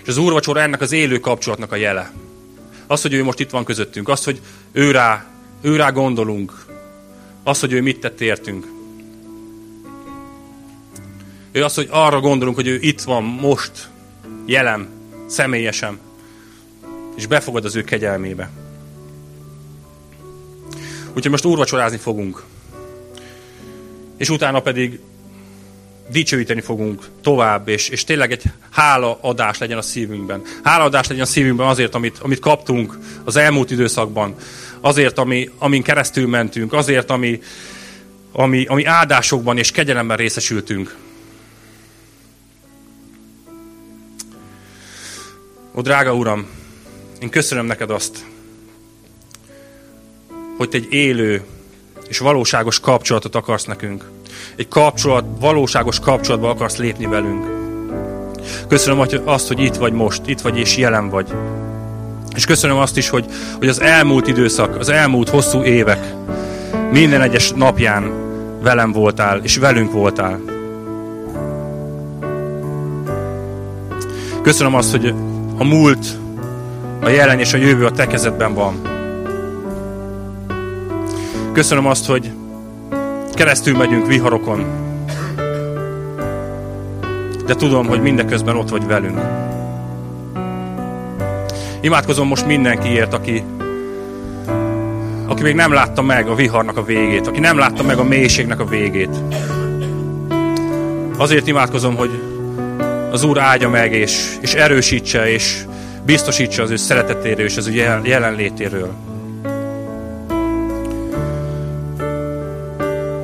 És 0.02 0.08
az 0.08 0.16
úrvacsora 0.16 0.60
ennek 0.60 0.80
az 0.80 0.92
élő 0.92 1.18
kapcsolatnak 1.18 1.72
a 1.72 1.76
jele. 1.76 2.12
Az, 2.86 3.02
hogy 3.02 3.12
ő 3.12 3.24
most 3.24 3.40
itt 3.40 3.50
van 3.50 3.64
közöttünk. 3.64 4.08
Az, 4.08 4.24
hogy 4.24 4.40
ő 4.72 4.90
rá 4.90 5.26
ő 5.60 5.76
rá 5.76 5.90
gondolunk. 5.90 6.66
Az, 7.42 7.60
hogy 7.60 7.72
ő 7.72 7.82
mit 7.82 8.00
tett 8.00 8.20
értünk. 8.20 8.66
Ő 11.52 11.64
az, 11.64 11.74
hogy 11.74 11.88
arra 11.90 12.20
gondolunk, 12.20 12.56
hogy 12.56 12.68
ő 12.68 12.78
itt 12.80 13.00
van 13.00 13.22
most, 13.22 13.94
jelen, 14.46 14.88
személyesen, 15.26 15.98
és 17.16 17.26
befogad 17.26 17.64
az 17.64 17.76
ő 17.76 17.82
kegyelmébe. 17.82 18.50
Úgyhogy 21.14 21.30
most 21.30 21.44
úrvacsorázni 21.44 21.98
fogunk. 21.98 22.42
És 24.16 24.28
utána 24.28 24.60
pedig 24.60 25.00
dicsőíteni 26.10 26.60
fogunk 26.60 27.04
tovább, 27.22 27.68
és, 27.68 27.88
és 27.88 28.04
tényleg 28.04 28.32
egy 28.32 28.42
hálaadás 28.70 29.58
legyen 29.58 29.78
a 29.78 29.82
szívünkben. 29.82 30.42
Hálaadás 30.62 31.06
legyen 31.06 31.22
a 31.22 31.26
szívünkben 31.26 31.66
azért, 31.66 31.94
amit, 31.94 32.18
amit 32.18 32.38
kaptunk 32.38 32.98
az 33.24 33.36
elmúlt 33.36 33.70
időszakban, 33.70 34.34
azért, 34.80 35.18
ami, 35.18 35.50
amin 35.58 35.82
keresztül 35.82 36.28
mentünk, 36.28 36.72
azért, 36.72 37.10
ami, 37.10 37.40
ami, 38.32 38.64
ami 38.64 38.84
áldásokban 38.84 39.58
és 39.58 39.70
kegyelemben 39.70 40.16
részesültünk. 40.16 40.96
Ó, 45.78 45.80
drága 45.80 46.14
Uram, 46.14 46.46
én 47.20 47.28
köszönöm 47.28 47.66
neked 47.66 47.90
azt, 47.90 48.24
hogy 50.56 50.68
te 50.68 50.76
egy 50.76 50.92
élő, 50.92 51.44
és 52.08 52.18
valóságos 52.18 52.80
kapcsolatot 52.80 53.34
akarsz 53.34 53.64
nekünk. 53.64 54.10
Egy 54.56 54.68
kapcsolat, 54.68 55.24
valóságos 55.40 56.00
kapcsolatba 56.00 56.50
akarsz 56.50 56.76
lépni 56.76 57.06
velünk. 57.06 57.46
Köszönöm 58.68 59.06
azt, 59.24 59.48
hogy 59.48 59.60
itt 59.60 59.74
vagy 59.74 59.92
most, 59.92 60.22
itt 60.26 60.40
vagy 60.40 60.58
és 60.58 60.76
jelen 60.76 61.08
vagy. 61.08 61.34
És 62.34 62.44
köszönöm 62.44 62.76
azt 62.76 62.96
is, 62.96 63.08
hogy, 63.08 63.24
hogy 63.58 63.68
az 63.68 63.80
elmúlt 63.80 64.26
időszak, 64.26 64.76
az 64.76 64.88
elmúlt 64.88 65.28
hosszú 65.28 65.62
évek 65.62 66.14
minden 66.90 67.22
egyes 67.22 67.50
napján 67.50 68.12
velem 68.62 68.92
voltál, 68.92 69.40
és 69.42 69.56
velünk 69.56 69.92
voltál. 69.92 70.40
Köszönöm 74.42 74.74
azt, 74.74 74.90
hogy 74.90 75.14
a 75.58 75.64
múlt, 75.64 76.06
a 77.00 77.08
jelen 77.08 77.38
és 77.38 77.52
a 77.52 77.56
jövő 77.56 77.84
a 77.84 77.90
te 77.90 78.06
kezedben 78.06 78.54
van. 78.54 78.74
Köszönöm 81.52 81.86
azt, 81.86 82.06
hogy 82.06 82.30
keresztül 83.34 83.76
megyünk 83.76 84.06
viharokon, 84.06 84.64
de 87.46 87.54
tudom, 87.54 87.86
hogy 87.86 88.02
mindeközben 88.02 88.56
ott 88.56 88.68
vagy 88.68 88.86
velünk. 88.86 89.20
Imádkozom 91.80 92.26
most 92.26 92.46
mindenkiért, 92.46 93.14
aki, 93.14 93.44
aki 95.26 95.42
még 95.42 95.54
nem 95.54 95.72
látta 95.72 96.02
meg 96.02 96.28
a 96.28 96.34
viharnak 96.34 96.76
a 96.76 96.82
végét, 96.82 97.26
aki 97.26 97.40
nem 97.40 97.58
látta 97.58 97.82
meg 97.82 97.98
a 97.98 98.04
mélységnek 98.04 98.60
a 98.60 98.64
végét. 98.64 99.22
Azért 101.18 101.46
imádkozom, 101.46 101.96
hogy 101.96 102.35
az 103.16 103.22
Úr 103.22 103.38
áldja 103.38 103.68
meg, 103.68 103.92
és, 103.92 104.36
és 104.40 104.54
erősítse, 104.54 105.30
és 105.30 105.64
biztosítsa 106.04 106.62
az 106.62 106.70
ő 106.70 106.76
szeretetéről 106.76 107.44
és 107.44 107.56
az 107.56 107.66
ő 107.66 107.72
jelenlétéről. 108.02 108.90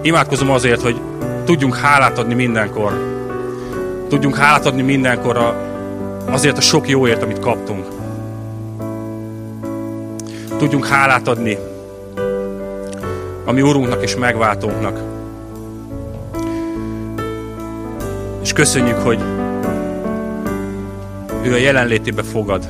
Imádkozom 0.03 0.51
azért, 0.51 0.82
hogy 0.82 1.01
tudjunk 1.45 1.76
hálát 1.76 2.18
adni 2.18 2.34
mindenkor. 2.34 2.93
Tudjunk 4.09 4.36
hálát 4.36 4.66
adni 4.66 4.82
mindenkor 4.82 5.36
a, 5.36 5.57
azért 6.30 6.59
a 6.59 6.61
sok 6.61 6.88
jóért, 6.88 7.22
amit 7.22 7.38
kaptunk. 7.38 7.86
Tudjunk 10.59 10.86
hálát 10.86 11.28
adni 11.28 11.59
a 13.45 13.53
mi 13.53 13.62
Urunknak 13.62 14.03
és 14.03 14.16
megváltónknak. 14.16 15.01
És 18.43 18.53
köszönjük, 18.53 18.97
hogy 18.97 19.41
ő 21.43 21.53
a 21.53 21.57
jelenlétébe 21.57 22.22
fogad. 22.22 22.68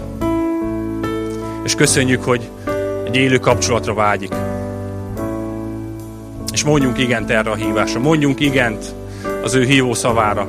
És 1.65 1.75
köszönjük, 1.75 2.25
hogy 2.25 2.49
egy 3.05 3.17
élő 3.17 3.39
kapcsolatra 3.39 3.95
vágyik. 3.95 4.35
És 6.53 6.65
mondjunk 6.65 6.99
igent 6.99 7.31
erre 7.31 7.51
a 7.51 7.55
hívásra. 7.55 8.01
Mondjunk 8.01 8.41
igent 8.41 8.95
az 9.43 9.55
ő 9.55 9.65
hívó 9.65 9.95
szavára. 9.95 10.49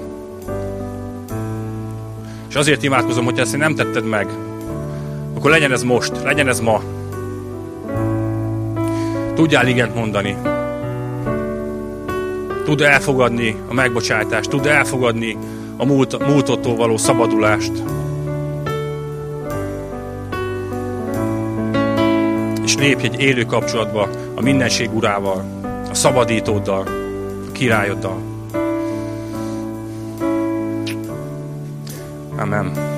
És 2.50 2.56
azért 2.56 2.84
imádkozom, 2.84 3.26
hogy 3.26 3.40
ezt 3.40 3.58
nem 3.58 3.76
tetted 3.76 4.06
meg, 4.06 4.28
akkor 5.38 5.52
legyen 5.52 5.72
ez 5.72 5.84
most, 5.84 6.12
legyen 6.24 6.48
ez 6.48 6.60
ma. 6.60 6.82
Tudjál 9.36 9.68
igent 9.68 9.96
mondani. 9.96 10.36
Tud 12.66 12.82
elfogadni 12.82 13.56
a 13.68 13.74
megbocsátást, 13.74 14.50
tud 14.50 14.66
elfogadni 14.66 15.38
a 15.78 15.86
múlt, 15.86 16.28
múltottól 16.28 16.76
való 16.76 16.98
szabadulást. 16.98 17.72
Lépj 22.84 23.06
egy 23.06 23.22
élő 23.22 23.44
kapcsolatba 23.44 24.10
a 24.36 24.42
mindenség 24.42 24.96
urával, 24.96 25.46
a 25.90 25.94
szabadítóddal, 25.94 26.88
a 27.48 27.52
királyoddal. 27.52 28.22
Amen. 32.38 32.93